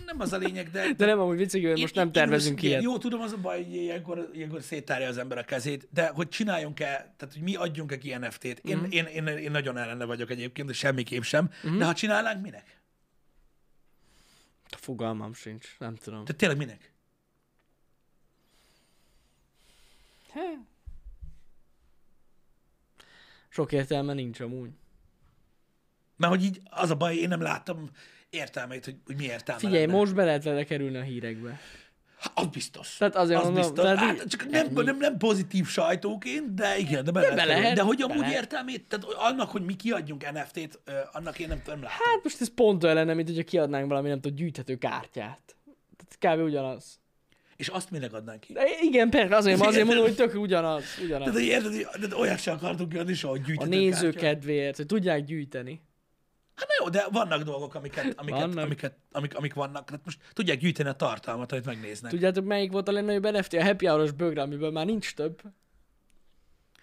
[0.05, 0.93] nem az a lényeg, de...
[0.97, 2.81] De nem amúgy viccig, most Én- nem tervezünk én, ilyet.
[2.83, 6.27] Jó, tudom, az a baj, hogy ilyenkor, ilyenkor széttárja az ember a kezét, de hogy
[6.29, 6.85] csináljunk-e,
[7.17, 8.85] tehát hogy mi adjunk-e ki NFT-t, én, Mhm.
[8.85, 8.89] mm.
[8.89, 11.77] én, én, én, nagyon ellene vagyok egyébként, de semmiképp sem, mm.
[11.77, 12.74] de ha csinálnánk, minek?
[14.85, 16.25] Fogalmam sincs, nem tudom.
[16.25, 16.93] Tehát tényleg minek?
[23.49, 24.69] Sok értelme nincs amúgy.
[26.15, 27.89] Mert hogy így az a baj, én nem láttam
[28.29, 29.97] értelmét, hogy, hogy mi értelme Figyelj, lenne.
[29.97, 31.59] most be lehet vele kerülni a hírekbe.
[32.19, 32.95] Hát, az biztos.
[32.97, 33.83] Tehát azért az mondom, biztos.
[33.85, 37.61] tehát hát, csak nem, nem, nem, pozitív sajtóként, de igen, de be, lehet, be kerülni.
[37.61, 38.35] lehet, De hogy amúgy lehet.
[38.35, 40.79] értelmét, tehát annak, hogy mi kiadjunk NFT-t,
[41.11, 41.89] annak én nem, nem látom.
[42.05, 45.55] Hát most ez pont olyan lenne, mint hogyha kiadnánk valami, nem tudom, gyűjthető kártyát.
[46.19, 46.43] Tehát kb.
[46.45, 46.99] ugyanaz.
[47.55, 48.53] És azt minek adnánk ki?
[48.53, 50.83] De igen, persze, azért, azért mondom, hogy tök ugyanaz.
[51.03, 51.23] ugyanaz.
[51.23, 54.19] Tehát, hogy érted, hogy de olyat sem akartunk kiadni soha, hogy A gyűjtető néző kártya.
[54.19, 55.81] kedvéért, hogy tudják gyűjteni.
[56.55, 58.63] Hát na jó, de vannak dolgok, amiket, amiket, Vannak.
[58.65, 59.89] amiket amik, amik vannak.
[59.89, 62.11] Hát most tudják gyűjteni a tartalmat, amit megnéznek.
[62.11, 63.53] Tudjátok, melyik volt a legnagyobb NFT?
[63.53, 65.41] A Happy Hour-os bögre, amiből már nincs több.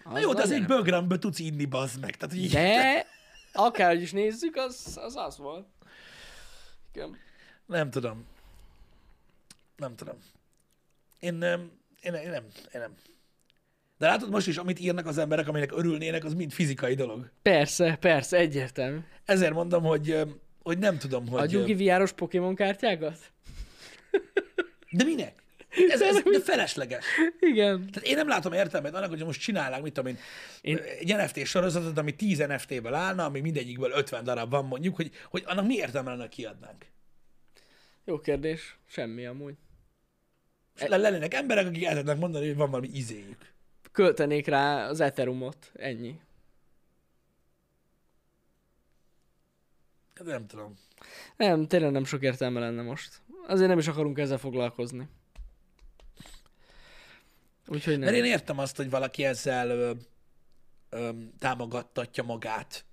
[0.03, 2.15] na jó, de az egy bögramből tudsz inni, bazd meg.
[2.17, 3.05] Tehát, így, De,
[3.53, 5.67] akárhogy is nézzük, az az, az volt.
[6.93, 7.17] Igen.
[7.65, 8.25] Nem tudom.
[9.77, 10.17] Nem tudom.
[11.19, 11.71] Én, nem,
[12.01, 12.43] én, én nem,
[12.73, 12.93] én nem.
[14.03, 17.29] De látod most is, amit írnak az emberek, aminek örülnének, az mind fizikai dolog.
[17.41, 18.97] Persze, persze, egyértelmű.
[19.25, 20.19] Ezért mondom, hogy,
[20.63, 21.63] hogy nem tudom, hogy...
[21.63, 23.17] Ki ö, VR-os Pokémon kártyákat?
[24.89, 25.43] De minek?
[25.89, 27.05] Ez, ez de felesleges.
[27.39, 27.89] Igen.
[27.91, 30.17] Tehát én nem látom értelmet annak, hogy most csinálnánk, mit tudom én,
[30.61, 30.77] én...
[30.77, 35.43] Egy NFT sorozatot, ami 10 NFT-ből állna, ami mindegyikből 50 darab van mondjuk, hogy, hogy
[35.45, 36.85] annak mi értelme lenne, kiadnánk?
[38.05, 38.77] Jó kérdés.
[38.87, 39.55] Semmi amúgy.
[40.79, 43.52] Le- lennének emberek, akik el tudnak mondani, hogy van valami izéjük.
[43.93, 45.71] Költenék rá az Ethereumot.
[45.73, 46.19] Ennyi.
[50.15, 50.73] Hát nem tudom.
[51.37, 53.21] Nem, tényleg nem sok értelme lenne most.
[53.47, 55.07] Azért nem is akarunk ezzel foglalkozni.
[57.67, 58.03] Úgyhogy nem.
[58.03, 59.91] Mert én értem azt, hogy valaki ezzel ö,
[60.89, 62.85] ö, támogattatja magát.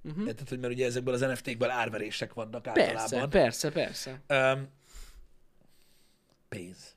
[0.00, 0.12] Mhm.
[0.12, 0.28] Uh-huh.
[0.28, 3.30] Érted, hogy mert ugye ezekből az NFT-kből árverések vannak Persze, általában.
[3.30, 4.20] persze, persze.
[4.26, 4.68] Öm,
[6.48, 6.96] pénz.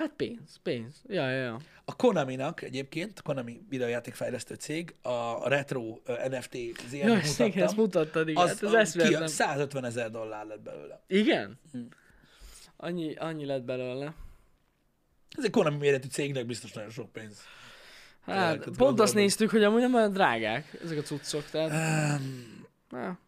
[0.00, 1.02] Hát pénz, pénz.
[1.08, 1.60] Ja, ja, ja.
[1.84, 5.98] A Konami-nak egyébként, Konami videójátékfejlesztő cég, a retro
[6.28, 6.56] NFT
[6.88, 8.42] ZN Ja, ezt, igen, ezt mutattam, mutattad, igen.
[8.42, 11.02] az, Hát az ki, 150 ezer dollár lett belőle.
[11.06, 11.58] Igen?
[11.72, 11.78] Hm.
[12.76, 14.14] Annyi, annyi lett belőle.
[15.36, 17.40] Ez egy Konami méretű cégnek biztos nagyon sok pénz.
[18.20, 22.20] Hát, pont azt néztük, hogy amúgy nem olyan drágák ezek a cuccok, tehát...
[22.20, 23.18] Um, Na,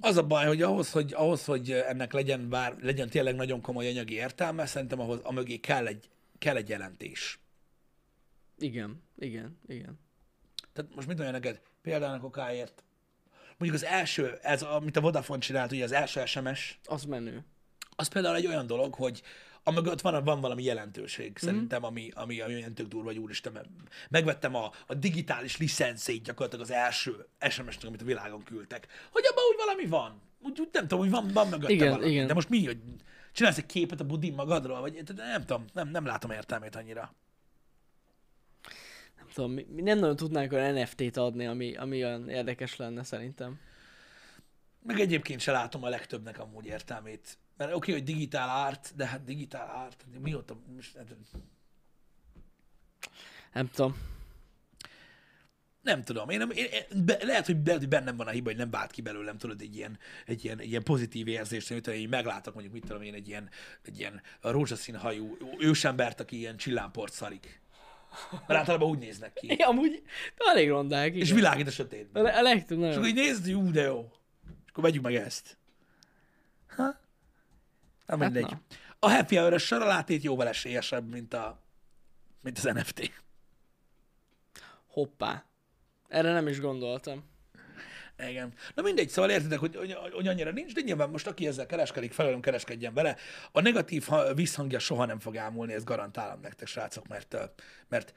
[0.00, 3.88] az a baj, hogy ahhoz, hogy, ahhoz, hogy ennek legyen, bár, legyen tényleg nagyon komoly
[3.88, 6.08] anyagi értelme, szerintem ahhoz amögé kell egy,
[6.38, 7.38] kell egy jelentés.
[8.58, 9.98] igen, igen, igen.
[10.72, 11.60] Tehát most mit mondja neked?
[11.82, 12.84] Például okáért.
[13.58, 17.44] Mondjuk az első, ez, amit a Vodafone csinált, ugye az első SMS, Az menő.
[17.96, 19.22] az például egy olyan dolog, hogy
[19.64, 23.60] amögött van, van valami jelentőség, szerintem, ami, ami, ami olyan tök durva, hogy úristen,
[24.08, 28.86] megvettem a, a digitális licenszét gyakorlatilag az első SMS-nek, amit a világon küldtek.
[29.10, 30.20] Hogy abban úgy valami van.
[30.38, 32.10] Úgy, úgy nem tudom, hogy van, van mögötte Igen, valami.
[32.10, 32.26] igen.
[32.26, 32.78] De most mi, hogy
[33.32, 37.14] csinálsz egy képet a budin magadról, vagy nem tudom, nem, nem látom értelmét annyira.
[39.16, 43.60] Nem tudom, mi nem nagyon tudnánk olyan NFT-t adni, ami, ami olyan érdekes lenne szerintem.
[44.82, 47.38] Meg egyébként se látom a legtöbbnek amúgy értelmét.
[47.62, 50.56] Mert oké, okay, hogy digitál árt, de hát digitál árt, mióta...
[50.74, 51.16] Most, hát,
[53.52, 53.96] Nem tudom.
[55.82, 58.48] nem tudom, én, nem, én, én be, lehet, hogy, lehet, hogy bennem van a hiba,
[58.48, 61.86] hogy nem vált ki belőlem, tudod, egy ilyen, egy ilyen, egy ilyen pozitív érzést, amit
[61.86, 63.50] én meglátok, mondjuk, mit tudom én, egy ilyen,
[63.82, 67.60] egy ilyen rózsaszín hajú ősembert, aki ilyen csillámport szarik.
[68.30, 69.46] Mert általában úgy néznek ki.
[69.58, 70.02] Ja, amúgy
[70.36, 71.20] elég rondák, igen.
[71.20, 72.22] És világít a sötétben.
[72.22, 72.96] A, le- a legtöbb És nagyon.
[72.96, 74.10] akkor így nézd, ú, de jó.
[74.64, 75.60] És akkor vegyük meg ezt.
[78.16, 78.50] Na mindegy.
[78.50, 78.60] na.
[78.98, 81.62] A happy hour saralátét jóval esélyesebb, mint, a,
[82.40, 83.10] mint az NFT.
[84.86, 85.44] Hoppá.
[86.08, 87.30] Erre nem is gondoltam.
[88.28, 88.54] Igen.
[88.74, 92.12] Na mindegy, szóval értitek, hogy, hogy, hogy annyira nincs, de nyilván most aki ezzel kereskedik,
[92.12, 93.16] felelőm kereskedjen vele.
[93.52, 97.36] A negatív ha- visszhangja soha nem fog elmúlni, ezt garantálom nektek, srácok, mert,
[97.88, 98.14] mert,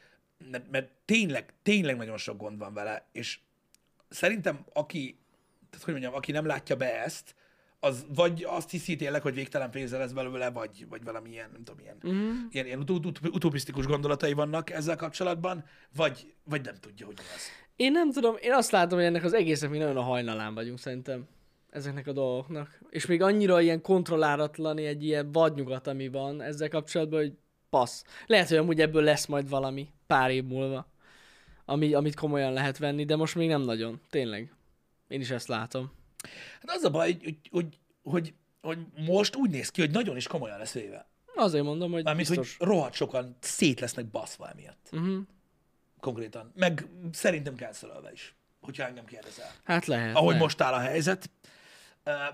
[0.51, 3.39] mert, mert tényleg, tényleg nagyon sok gond van vele, és
[4.09, 5.19] szerintem aki,
[5.69, 7.35] tehát hogy mondjam, aki nem látja be ezt,
[7.86, 11.79] az vagy azt hiszi tényleg, hogy végtelen pénze lesz belőle, vagy, vagy valamilyen, nem tudom,
[11.79, 12.45] ilyen, mm.
[12.51, 15.65] ilyen, ilyen utó, utopisztikus gondolatai vannak ezzel kapcsolatban,
[15.95, 17.41] vagy, vagy nem tudja, hogy mi az.
[17.75, 20.79] Én nem tudom, én azt látom, hogy ennek az egésznek mi nagyon a hajnalán vagyunk
[20.79, 21.27] szerintem.
[21.69, 22.79] Ezeknek a dolgoknak.
[22.89, 27.33] És még annyira ilyen kontrolláratlan egy ilyen vadnyugat, ami van ezzel kapcsolatban, hogy
[27.69, 28.03] passz.
[28.25, 30.91] Lehet, hogy amúgy ebből lesz majd valami pár év múlva,
[31.65, 34.01] ami, amit komolyan lehet venni, de most még nem nagyon.
[34.09, 34.53] Tényleg.
[35.07, 35.91] Én is ezt látom.
[36.61, 40.28] Hát az a baj, hogy, hogy, hogy, hogy most úgy néz ki, hogy nagyon is
[40.28, 41.07] komolyan lesz véve.
[41.36, 42.55] Azért mondom, hogy Mármint, biztos.
[42.57, 44.89] hogy rohadt sokan szét lesznek baszva emiatt.
[44.91, 45.17] Uh-huh.
[45.99, 46.51] Konkrétan.
[46.55, 49.51] Meg szerintem cancelölve is, hogyha engem kérdezel.
[49.63, 50.15] Hát lehet.
[50.15, 50.41] Ahogy lehet.
[50.41, 51.30] most áll a helyzet,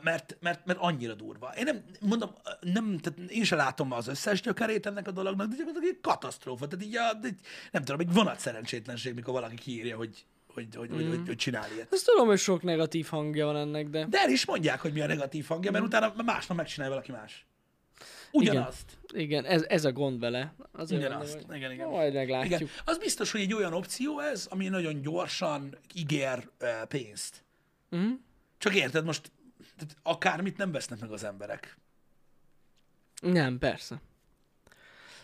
[0.01, 1.53] mert, mert, mert annyira durva.
[1.57, 5.55] Én nem, mondom, nem, tehát én sem látom az összes gyökerét ennek a dolognak, de
[5.55, 6.67] gyakorlatilag egy katasztrófa.
[6.67, 7.39] Tehát így, a, egy,
[7.71, 10.93] nem tudom, egy vonat szerencsétlenség, mikor valaki kiírja, hogy, hogy, hogy, mm.
[10.93, 11.93] hogy, hogy, hogy csinál ilyet.
[11.93, 14.05] Ezt tudom, hogy sok negatív hangja van ennek, de...
[14.05, 17.45] De el is mondják, hogy mi a negatív hangja, mert utána másnap megcsinálja valaki más.
[18.31, 18.97] Ugyanazt.
[19.13, 20.53] Igen, ez, ez a gond vele.
[20.71, 21.33] Azért Ugyanazt.
[21.33, 21.89] mondom, Igen, igen.
[21.89, 22.59] Majd meglátjuk.
[22.59, 22.71] Igen.
[22.85, 27.43] Az biztos, hogy egy olyan opció ez, ami nagyon gyorsan ígér uh, pénzt.
[27.89, 28.11] Mhm.
[28.57, 29.31] Csak érted, most
[29.77, 31.77] tehát akármit nem vesznek meg az emberek.
[33.21, 34.01] Nem, persze.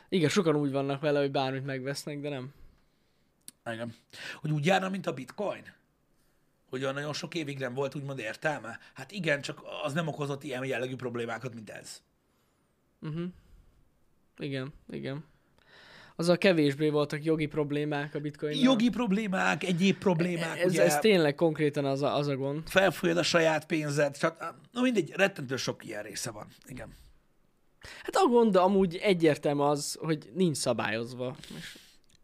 [0.09, 2.53] Igen, sokan úgy vannak vele, hogy bármit megvesznek, de nem.
[3.73, 3.93] Igen.
[4.41, 5.73] Hogy úgy járna, mint a bitcoin?
[6.69, 8.79] Hogy olyan nagyon sok évig nem volt úgymond értelme?
[8.93, 12.01] Hát igen, csak az nem okozott ilyen jellegű problémákat, mint ez.
[14.37, 15.23] Igen, igen.
[16.15, 21.35] Azzal kevésbé voltak jogi problémák a bitcoin Jogi problémák, egyéb problémák, ez, ugye, ez tényleg
[21.35, 22.69] konkrétan az a, az a gond.
[22.69, 26.47] felfolyad a saját pénzed, csak, na mindegy, rettentő sok ilyen része van.
[26.65, 26.93] Igen.
[28.03, 31.35] Hát a gond amúgy egyértelmű az, hogy nincs szabályozva.
[31.57, 31.77] És,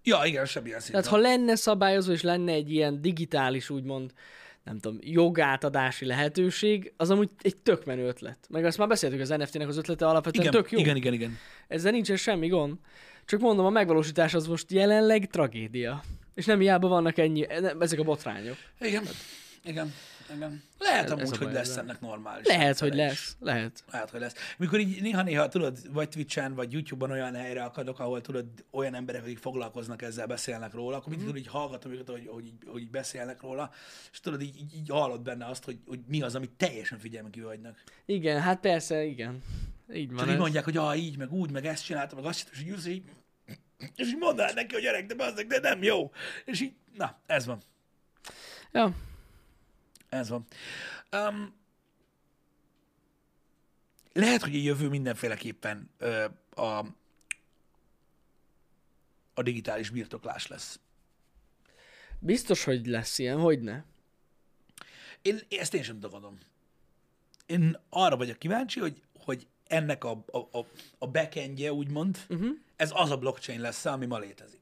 [0.04, 1.01] Ja, igen, semmilyen szinten.
[1.01, 4.12] tehát ha lenne szabályozva, és lenne egy ilyen digitális, úgymond,
[4.64, 8.38] nem tudom, jogátadási lehetőség, az amúgy egy tök menő ötlet.
[8.49, 10.80] Meg azt már beszéltük, az NFT-nek az ötlete alapvetően igen, tök jó.
[10.80, 11.38] igen, igen, igen.
[11.68, 12.76] Ezzel nincsen semmi gond.
[13.26, 16.04] Csak mondom, a megvalósítás az most jelenleg tragédia.
[16.36, 17.47] És nem hiába vannak ennyi,
[17.80, 18.58] ezek a botrányok.
[18.80, 19.04] Igen,
[19.64, 19.93] igen,
[20.36, 20.64] igen.
[20.80, 22.48] Lehet Ez- amúgy, ez hogy baj lesz ennek normális.
[22.48, 23.18] Lehet, hogy rendszere is.
[23.18, 23.36] lesz.
[23.40, 23.84] Lehet.
[23.92, 24.34] Lehet, hogy lesz.
[24.58, 29.22] Mikor így néha-néha, tudod, vagy Twitch-en, vagy YouTube-on olyan helyre akadok, ahol tudod, olyan emberek,
[29.22, 32.82] akik foglalkoznak ezzel, beszélnek róla, akkor mindig tudod, így hallgatom őket, hogy, hogy, így, hogy
[32.82, 33.72] így beszélnek róla,
[34.12, 37.32] és tudod, így, így, így hallod benne azt, hogy, hogy mi az, amit teljesen figyelmen
[37.32, 37.84] kívül hagynak.
[38.06, 39.44] Igen, hát persze, igen.
[39.94, 42.38] Így van Csak így mondják, hogy ah, így, meg úgy, meg ezt csináltam, meg azt
[42.54, 43.04] csináltam, és így és így,
[43.96, 46.12] és így mondanád neki, hogy gyerek, de bazdek, de nem jó.
[46.46, 47.62] És így, na, ez van.
[48.72, 48.94] Ja.
[50.14, 50.45] Ez van.
[51.11, 51.53] Um,
[54.14, 56.86] lehet, hogy a jövő mindenféleképpen ö, a,
[59.34, 60.80] a digitális birtoklás lesz.
[62.20, 63.84] Biztos, hogy lesz ilyen, hogy ne?
[65.22, 66.38] Én, én ezt én sem tagadom.
[67.45, 72.49] Én arra vagyok kíváncsi, hogy, hogy ennek a, a, a, a backendje, úgymond, uh-huh.
[72.76, 74.61] ez az a blockchain lesz, ami ma létezik.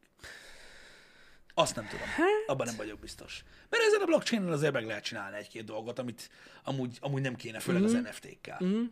[1.53, 2.05] Azt nem tudom.
[2.07, 2.27] Hát...
[2.47, 3.43] Abban nem vagyok biztos.
[3.69, 6.29] Mert ezen a blockchainen azért meg lehet csinálni egy-két dolgot, amit
[6.63, 7.97] amúgy, amúgy nem kéne, főleg uh-huh.
[7.97, 8.57] az NFT-kkel.
[8.59, 8.89] Uh-huh.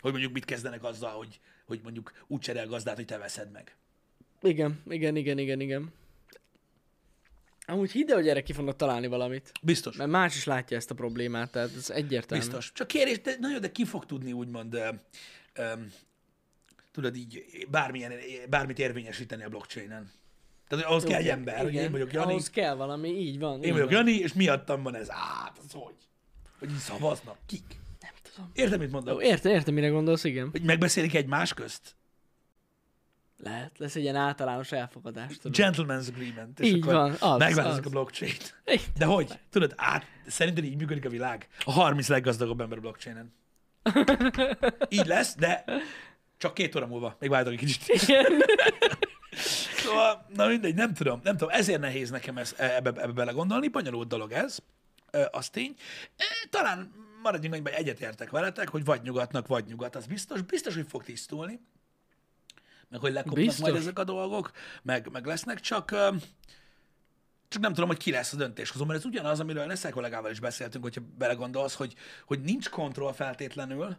[0.00, 3.76] Hogy mondjuk mit kezdenek azzal, hogy, hogy mondjuk úgy cserél gazdát, hogy te veszed meg.
[4.42, 5.92] Igen, igen, igen, igen, igen.
[7.66, 9.52] Amúgy hidd hogy erre ki fognak találni valamit.
[9.62, 9.96] Biztos.
[9.96, 12.44] Mert más is látja ezt a problémát, tehát ez egyértelmű.
[12.44, 12.72] Biztos.
[12.72, 14.88] Csak kérés, de, nagyon, de ki fog tudni úgymond, ö,
[15.52, 15.72] ö,
[16.92, 18.12] tudod így, bármilyen,
[18.48, 20.10] bármit érvényesíteni a blockchainen.
[20.68, 23.62] Tehát hogy ahhoz kell egy ember, hogy én vagyok Jani, Ahhoz kell valami, így van.
[23.62, 25.10] én vagyok Jani, és miattam van ez.
[25.10, 25.94] Á, az hogy?
[26.58, 27.36] Hogy így szavaznak.
[27.46, 27.62] Kik?
[28.00, 28.50] Nem tudom.
[28.54, 29.14] Értem, mit mondom?
[29.14, 30.48] Jó, értem, értem, mire gondolsz, igen.
[30.50, 31.96] Hogy megbeszélik egymás közt?
[33.42, 35.36] Lehet, lesz egy ilyen általános elfogadás.
[35.36, 35.56] Tudod.
[35.58, 36.60] Gentleman's agreement.
[36.60, 37.86] És Így akkor van, az, Megváltozik az.
[37.86, 38.32] a blockchain.
[38.98, 39.38] De hogy?
[39.50, 41.48] Tudod, át, szerinted így működik a világ?
[41.64, 43.32] A 30 leggazdagabb ember a blockchainen.
[44.88, 45.64] Így lesz, de
[46.38, 47.16] csak két óra múlva.
[47.20, 48.02] Még vártok egy kicsit.
[48.02, 48.32] Igen.
[49.88, 54.08] Szóval, na mindegy, nem tudom, nem tudom, ezért nehéz nekem ez, ebbe, ebbe belegondolni, bonyolult
[54.08, 54.58] dolog ez,
[55.30, 55.74] az tény.
[56.50, 61.04] Talán maradjunk hogy egyetértek veletek, hogy vagy nyugatnak, vagy nyugat, az biztos, biztos, hogy fog
[61.04, 61.60] tisztulni,
[62.88, 63.60] meg hogy lekopnak Biztos.
[63.60, 64.50] majd ezek a dolgok,
[64.82, 65.94] meg, meg lesznek, csak
[67.48, 70.40] csak nem tudom, hogy ki lesz a döntéshozó, mert ez ugyanaz, amiről Neszel kollégával is
[70.40, 71.94] beszéltünk, hogyha belegondolsz, hogy,
[72.26, 73.96] hogy nincs kontroll feltétlenül,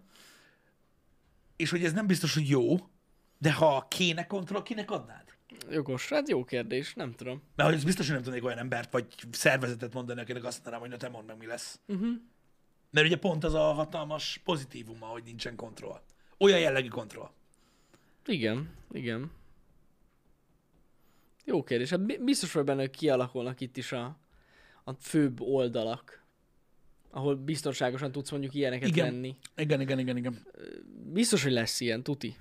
[1.56, 2.90] és hogy ez nem biztos, hogy jó,
[3.38, 5.29] de ha kéne kontroll, kinek adnád?
[5.72, 7.42] Jogos, hát jó kérdés, nem tudom.
[7.56, 10.80] Mert hogy ez biztos, hogy nem tudnék olyan embert vagy szervezetet mondani, akinek azt mondanám,
[10.80, 11.80] hogy na te mondd meg, mi lesz.
[11.88, 12.10] Uh-huh.
[12.92, 16.02] Mert ugye pont az a hatalmas pozitívuma, hogy nincsen kontroll.
[16.38, 17.30] Olyan jellegű kontroll.
[18.26, 19.32] Igen, igen.
[21.46, 21.90] Jó kérdés.
[21.90, 24.18] Hát bi- biztos vagy benne, hogy kialakulnak itt is a,
[24.84, 26.24] a főbb oldalak,
[27.12, 29.06] ahol biztonságosan tudsz mondjuk ilyeneket Igen.
[29.06, 29.36] lenni.
[29.56, 30.48] Igen, igen, igen, igen.
[31.04, 32.38] Biztos, hogy lesz ilyen, tuti.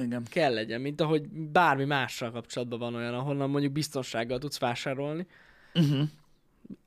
[0.00, 0.24] Igen.
[0.24, 5.26] Kell legyen, mint ahogy bármi mással kapcsolatban van olyan, ahonnan mondjuk biztonsággal tudsz vásárolni,
[5.74, 6.08] Uh-huh.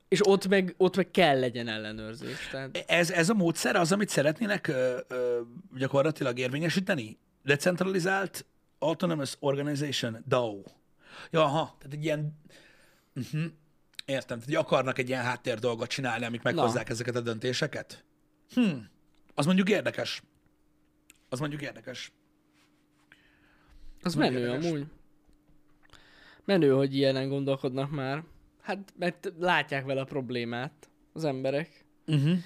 [0.08, 2.48] és ott meg, ott meg kell legyen ellenőrzés.
[2.50, 5.40] Tehát Ez, ez a módszer az, amit szeretnének ö, ö,
[5.76, 7.18] gyakorlatilag érvényesíteni?
[7.44, 8.44] Decentralizált
[8.78, 10.62] Autonomous Organization, DAO.
[11.30, 12.38] Ja, aha, tehát egy ilyen...
[13.14, 13.44] Uh-huh.
[14.04, 18.04] Értem, tehát akarnak egy ilyen háttér dolgot csinálni, amik meghozzák ezeket a döntéseket?
[18.54, 18.76] Hm,
[19.34, 20.22] az mondjuk érdekes.
[21.28, 22.12] Az mondjuk érdekes.
[24.02, 24.66] Az Nagyon menő érdekes.
[24.70, 24.86] amúgy.
[26.44, 28.22] Menő, hogy ilyenen gondolkodnak már.
[28.62, 31.84] Hát, mert látják vele a problémát az emberek.
[32.06, 32.36] Uh-huh.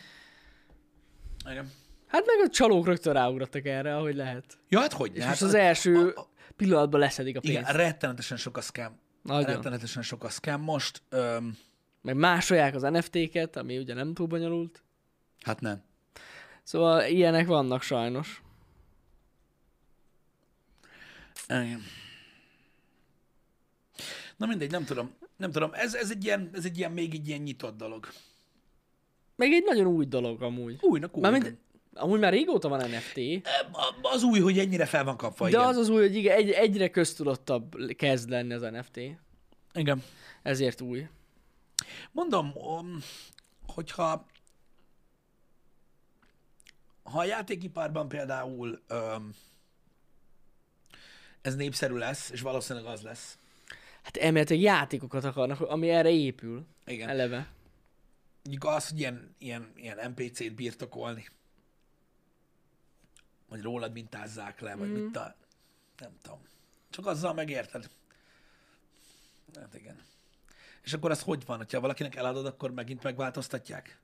[1.50, 1.70] Igen.
[2.06, 4.58] Hát meg a csalók rögtön ráugrottak erre, ahogy lehet.
[4.68, 5.10] Ja, hát hogy?
[5.16, 7.58] És hát, most az első a- a- pillanatban leszedik a pénzt.
[7.60, 8.98] Igen, rettenetesen sok a scam.
[9.22, 9.54] Nagyon.
[9.54, 11.02] Rettenetesen sok a scam most.
[11.08, 11.56] Öm,
[12.02, 14.82] Meg másolják az NFT-ket, ami ugye nem túl bonyolult.
[15.42, 15.82] hát nem.
[16.62, 18.42] Szóval ilyenek vannak sajnos.
[21.48, 21.82] Igen.
[24.36, 25.14] Na mindegy, nem tudom.
[25.36, 28.08] Nem tudom, ez, ez, egy ilyen, ez egy ilyen, még egy ilyen nyitott dolog.
[29.36, 30.78] Meg egy nagyon új dolog amúgy.
[30.80, 31.22] Újnak új.
[31.22, 31.56] Mármint,
[31.94, 33.48] amúgy már régóta van NFT,
[34.02, 35.62] Az új, hogy ennyire fel van kapva, de igen.
[35.68, 39.00] az az új, hogy igen, egy, egyre köztudottabb kezd lenni az NFT.
[39.72, 40.02] Igen.
[40.42, 41.06] Ezért új.
[42.12, 42.52] Mondom,
[43.66, 44.26] hogyha
[47.02, 49.30] ha a játékiparban például um,
[51.44, 53.38] ez népszerű lesz, és valószínűleg az lesz.
[54.02, 56.66] Hát elméletileg játékokat akarnak, ami erre épül.
[56.86, 57.08] Igen.
[57.08, 57.52] Eleve.
[58.42, 61.28] Mondjuk az, hogy ilyen, ilyen, ilyen NPC-t birtokolni,
[63.48, 65.36] vagy rólad mintázzák le, vagy mit a...
[65.98, 66.40] Nem tudom.
[66.90, 67.90] Csak azzal megérted.
[69.54, 70.02] Hát igen.
[70.82, 73.98] És akkor az hogy van, hogyha valakinek eladod, akkor megint megváltoztatják?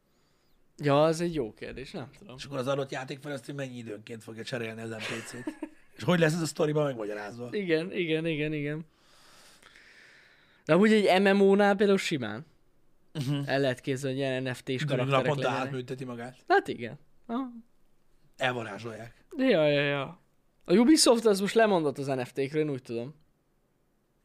[0.77, 2.37] Ja, az egy jó kérdés, nem tudom.
[2.37, 5.45] És akkor az adott játékfejlesztő mennyi időnként fogja cserélni az NPC-t?
[6.01, 7.49] És hogy lesz ez a sztoriban megmagyarázva?
[7.51, 8.85] Igen, igen, igen, igen.
[10.65, 12.47] De amúgy egy MMO-nál például simán.
[13.15, 13.49] Uh-huh.
[13.49, 16.37] El lehet képzelni, hogy ilyen NFT-s karakterek naponta átműteti magát.
[16.49, 16.99] Hát igen.
[17.27, 17.51] Aha.
[18.37, 19.25] Elvarázsolják.
[19.37, 20.21] Ja, ja, ja.
[20.65, 23.15] A Ubisoft az most lemondott az NFT-kről, én úgy tudom.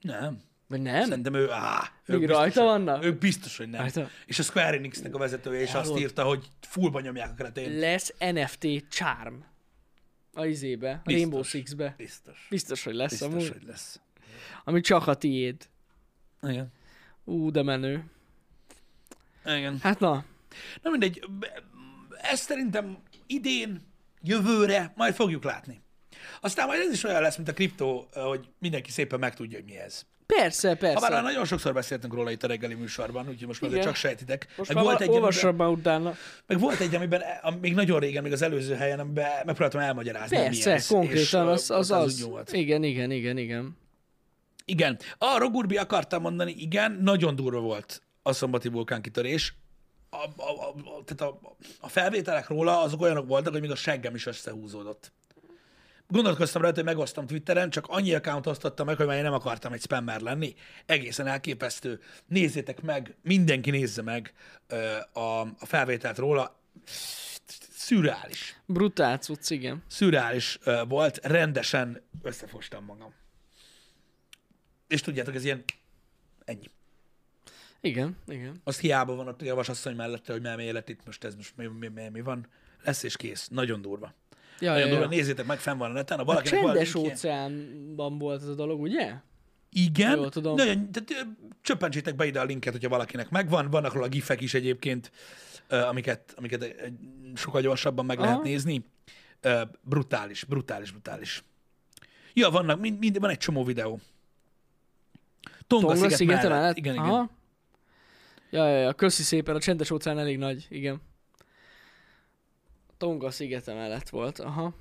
[0.02, 0.42] Nem.
[0.68, 1.04] Vagy nem?
[1.08, 3.04] Szerintem ő, á, Még ők rajta biztos, hogy- vannak?
[3.04, 3.82] Ők biztos, hogy nem.
[3.82, 4.10] Rajta.
[4.26, 7.80] És a Square Enixnek a vezetője is azt írta, hogy fullba nyomják a kretén.
[7.80, 9.36] Lesz NFT Charm.
[10.36, 11.14] A izébe, a Biztos.
[11.14, 11.94] Rainbow Six-be.
[11.98, 12.48] Biztos.
[12.50, 13.50] Biztos, hogy lesz Biztos, amúgy.
[13.50, 14.00] hogy lesz.
[14.64, 15.70] Ami csak a tiéd.
[16.42, 16.72] Igen.
[17.24, 18.04] Ú, de menő.
[19.46, 19.80] Igen.
[19.82, 20.26] Hát na,
[20.82, 21.26] Na mindegy,
[22.22, 23.82] ezt szerintem idén,
[24.22, 25.82] jövőre majd fogjuk látni.
[26.42, 29.78] Aztán majd ez is olyan lesz, mint a kriptó, hogy mindenki szépen megtudja, hogy mi
[29.78, 30.06] ez.
[30.26, 31.00] Persze, Ha persze.
[31.00, 34.48] bár már nagyon sokszor beszéltünk róla itt a reggeli műsorban, úgyhogy most már csak sejtitek.
[34.58, 35.02] Most meg, már volt
[35.36, 36.16] egy, már utána.
[36.48, 40.36] meg volt egy, amiben am- még nagyon régen, még az előző helyen, amiben megpróbáltam elmagyarázni,
[40.38, 40.88] hogy mi Persze, ez.
[40.88, 41.92] konkrétan az az.
[41.92, 42.14] az.
[42.22, 42.54] úgy nyúlt.
[42.54, 43.78] Igen, igen, igen, igen.
[44.66, 45.00] Igen.
[45.18, 49.54] A Rogurbi akartam mondani, igen, nagyon durva volt a szombati vulkánkitörés.
[50.10, 51.40] A, a, a, a, tehát a,
[51.80, 55.12] a felvételek róla azok olyanok voltak, hogy még a seggem is összehúzódott.
[56.08, 59.74] Gondolkoztam rajta, hogy megosztom Twitteren, csak annyi account osztottam meg, hogy már én nem akartam
[59.74, 60.56] egy spammer lenni.
[60.86, 62.02] Egészen elképesztő.
[62.26, 64.34] Nézzétek meg, mindenki nézze meg
[64.68, 66.60] ö, a, a felvételt róla.
[67.72, 68.60] Szürreális.
[68.66, 69.84] Brutál cucc, igen.
[69.88, 73.14] Szürreális ö, volt, rendesen összefostam magam.
[74.88, 75.64] És tudjátok, ez ilyen
[76.46, 76.70] ennyi.
[77.82, 78.62] Igen, igen.
[78.64, 81.66] Az hiába van ott a javasasszony mellette, hogy nem élet itt most ez most mi,
[81.66, 82.48] mi, mi, mi van.
[82.84, 83.48] Lesz és kész.
[83.48, 84.14] Nagyon durva.
[84.60, 85.18] Ja, Nagyon ja, durva, ja.
[85.18, 86.18] nézzétek meg, fenn van a neten.
[86.18, 89.14] Ha A valakinek van csendes linkje- óceánban volt ez a dolog, ugye?
[89.70, 90.56] Igen, Jól tudom.
[90.56, 91.28] nagyon, tehát,
[91.62, 93.70] csöppentsétek be ide a linket, hogyha valakinek megvan.
[93.70, 95.12] Vannak róla gifek is egyébként,
[95.70, 96.92] amiket, amiket
[97.34, 98.28] sokkal gyorsabban meg Aha.
[98.28, 98.86] lehet nézni.
[99.82, 101.44] Brutális, brutális, brutális.
[102.34, 104.00] Ja, vannak, mind, mind, van egy csomó videó.
[105.68, 106.58] Tonga, Tonga sziget, szigete mellett.
[106.60, 106.78] mellett?
[106.78, 107.06] Igen, igen.
[107.06, 107.30] Aha.
[108.50, 111.02] Ja, ja, ja, köszi szépen, a csendes óceán elég nagy, igen.
[112.98, 114.74] Tonga szigete mellett volt, aha.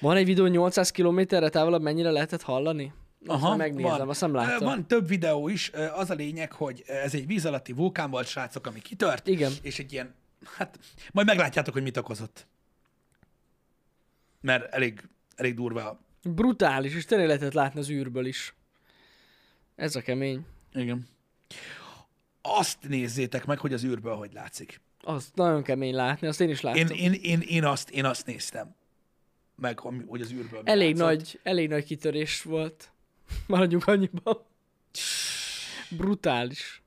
[0.00, 2.92] Van egy videó 800 kilométerre távolabb, mennyire lehetett hallani?
[3.26, 4.08] Azt Aha, megnézem, van.
[4.08, 4.66] azt nem láttam.
[4.66, 5.70] Van több videó is.
[5.94, 9.26] Az a lényeg, hogy ez egy víz alatti vulkán volt, srácok, ami kitört.
[9.26, 9.52] Igen.
[9.62, 10.14] És egy ilyen,
[10.56, 10.78] hát
[11.12, 12.46] majd meglátjátok, hogy mit okozott.
[14.40, 16.00] Mert elég, elég durva.
[16.22, 18.54] Brutális, és tényleg lehetett látni az űrből is.
[19.76, 20.46] Ez a kemény.
[20.72, 21.08] Igen.
[22.56, 24.80] Azt nézzétek meg, hogy az űrből hogy látszik.
[25.00, 26.80] Az nagyon kemény látni, azt én is láttam.
[26.80, 28.74] Én, én, én, én, azt, én azt néztem.
[29.54, 31.16] Meg, hogy az űrből elég, látszott.
[31.16, 32.92] nagy, elég nagy kitörés volt.
[33.46, 34.44] Maradjunk annyiban.
[35.90, 36.82] Brutális.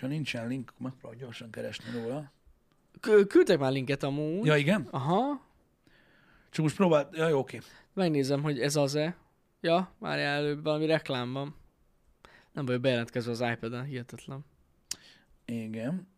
[0.00, 2.32] Ha nincsen link, megpróbálok gyorsan keresni róla.
[3.00, 4.46] Küldtek már linket amúgy.
[4.46, 4.88] Ja, igen?
[4.90, 5.46] Aha.
[6.50, 7.08] Csak most próbál...
[7.12, 7.60] Ja, jó, oké.
[7.94, 9.16] Megnézem, hogy ez az-e.
[9.60, 11.54] Ja, már előbb valami reklám van.
[12.58, 14.44] Nem baj, bejelentkezve az iPad-en, hihetetlen.
[15.44, 16.08] Igen.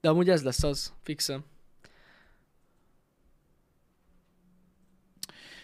[0.00, 1.44] De amúgy ez lesz az, fixem.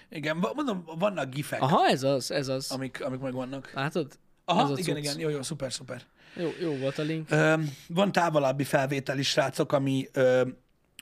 [0.09, 2.70] Igen, mondom, vannak gifek, Aha, ez az, ez az.
[2.70, 3.72] amik, amik meg vannak.
[3.72, 4.18] Látod?
[4.45, 4.97] Aha, igen, cucc.
[4.97, 6.03] igen, jó, jó, szuper, szuper.
[6.37, 7.30] Jó, jó volt a link.
[7.30, 7.55] Ö,
[7.89, 10.49] van távolabbi felvétel is, srácok, ami, ö,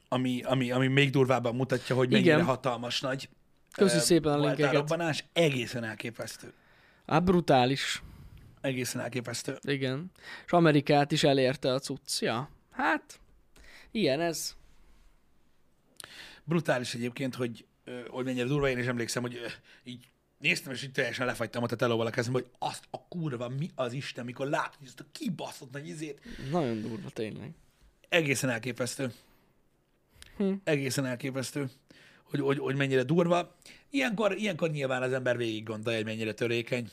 [0.09, 2.47] ami, ami, ami még durvábban mutatja, hogy mennyire Igen.
[2.47, 3.29] hatalmas nagy.
[3.73, 4.73] Köszi ö, szépen a linkeket.
[4.73, 5.25] robbanás.
[5.33, 6.53] Egészen elképesztő.
[7.07, 8.03] Hát brutális.
[8.61, 9.59] Egészen elképesztő.
[9.63, 10.11] Igen.
[10.47, 12.21] És Amerikát is elérte a cucc.
[12.21, 12.51] Ja.
[12.71, 13.21] Hát,
[13.91, 14.57] ilyen ez.
[16.45, 17.67] Brutális egyébként, hogy,
[18.09, 18.69] hogy mennyire durva.
[18.69, 19.39] Én is emlékszem, hogy
[19.85, 20.09] így
[20.39, 23.93] néztem, és így teljesen lefagytam a telóval a kezembe, hogy azt a kurva, mi az
[23.93, 26.21] Isten, mikor látod ezt a kibaszott nagy izét.
[26.51, 27.51] Nagyon durva, tényleg.
[28.09, 29.13] Egészen elképesztő.
[30.37, 30.53] Hm.
[30.65, 31.71] Egészen elképesztő,
[32.23, 33.57] hogy, hogy, hogy mennyire durva.
[33.91, 36.91] Ilyenkor, ilyenkor nyilván az ember végig gondolja, hogy mennyire törékeny.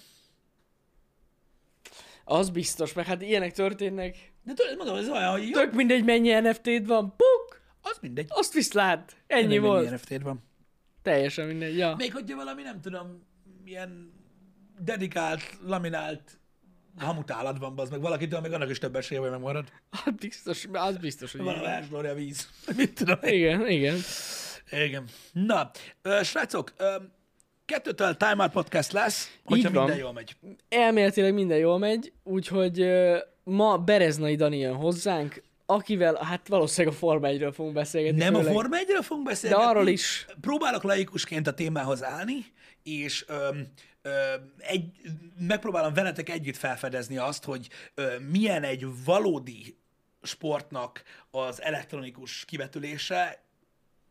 [2.29, 4.31] Az biztos, meg hát ilyenek történnek.
[4.43, 7.09] De tudod, mondom, ez olyan, hogy jó, Tök mindegy, mennyi NFT-d van.
[7.09, 7.61] Puk!
[7.81, 8.25] az mindegy.
[8.29, 9.15] Azt viszlát.
[9.27, 9.83] Ennyi Tényleg volt.
[9.83, 10.43] mennyi NFT-d van.
[11.01, 11.77] Teljesen mindegy.
[11.77, 11.95] Ja.
[11.95, 13.23] Még hogyha valami, nem tudom,
[13.65, 14.13] ilyen
[14.79, 16.39] dedikált, laminált
[16.97, 19.71] hamutálat van, az meg valakitől, még annak is több esélye, hogy megmarad.
[19.91, 21.63] Hát biztos, az biztos, hogy Van a így.
[21.63, 22.49] verslóra a víz.
[22.77, 23.33] Mit tudom én.
[23.33, 23.97] Igen, igen.
[24.71, 25.05] Igen.
[25.31, 25.71] Na,
[26.23, 26.73] srácok,
[27.67, 30.35] kettőtől Time Out Podcast lesz, hogyha minden jól megy.
[30.69, 32.87] Elméletileg minden jól megy, úgyhogy
[33.43, 38.19] ma Bereznai Dani jön hozzánk, akivel hát valószínűleg a Forma 1-ről fogunk beszélgetni.
[38.23, 38.53] Nem a főleg.
[38.53, 39.63] Forma 1 fogunk De beszélgetni.
[39.65, 40.25] arról is.
[40.41, 42.45] Próbálok laikusként a témához állni,
[42.83, 43.67] és öm,
[44.01, 44.83] öm, egy,
[45.39, 49.77] megpróbálom veletek együtt felfedezni azt, hogy öm, milyen egy valódi
[50.21, 53.46] sportnak az elektronikus kivetülése,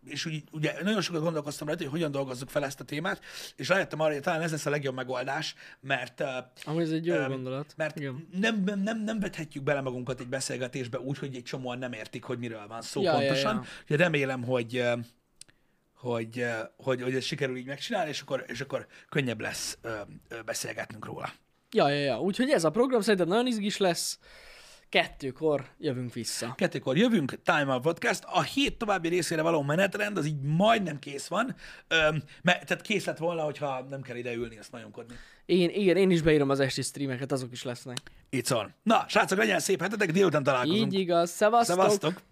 [0.07, 3.20] és úgy, ugye nagyon sokat gondolkoztam rajta, hogy hogyan dolgozzuk fel ezt a témát,
[3.57, 6.22] és rájöttem arra, hogy talán ez lesz a legjobb megoldás, mert
[6.64, 7.74] Amúgy ez egy jó Öm, gondolat.
[7.76, 8.28] mert Igen.
[8.32, 12.24] nem, nem, nem, nem vethetjük bele magunkat egy beszélgetésbe úgy, hogy egy csomóan nem értik,
[12.24, 13.54] hogy miről van szó Ja, ja, pontosan.
[13.54, 13.64] ja.
[13.82, 14.84] Úgyhogy remélem, hogy,
[15.94, 16.44] hogy,
[16.76, 19.78] hogy, hogy ez sikerül így megcsinálni, és akkor, és akkor könnyebb lesz
[20.44, 21.32] beszélgetnünk róla.
[21.70, 22.20] Ja, ja, ja.
[22.20, 24.18] Úgyhogy ez a program szerintem nagyon izgis lesz.
[24.89, 26.55] Kettőkor jövünk vissza.
[26.57, 28.24] Kettőkor jövünk, Time Out Podcast.
[28.26, 31.55] A hét további részére való menetrend, az így majdnem kész van.
[31.89, 35.14] Öm, mert, tehát kész lett volna, hogyha nem kell ide ülni, azt nyomkodni.
[35.47, 37.97] Én, igen, én is beírom az esti streameket, azok is lesznek.
[38.30, 38.74] Itt van.
[38.82, 40.93] Na, srácok, legyen szép hetetek, délután találkozunk.
[40.93, 41.30] Így igaz.
[41.30, 41.76] Szevasztok!
[41.76, 42.22] Szevasztok!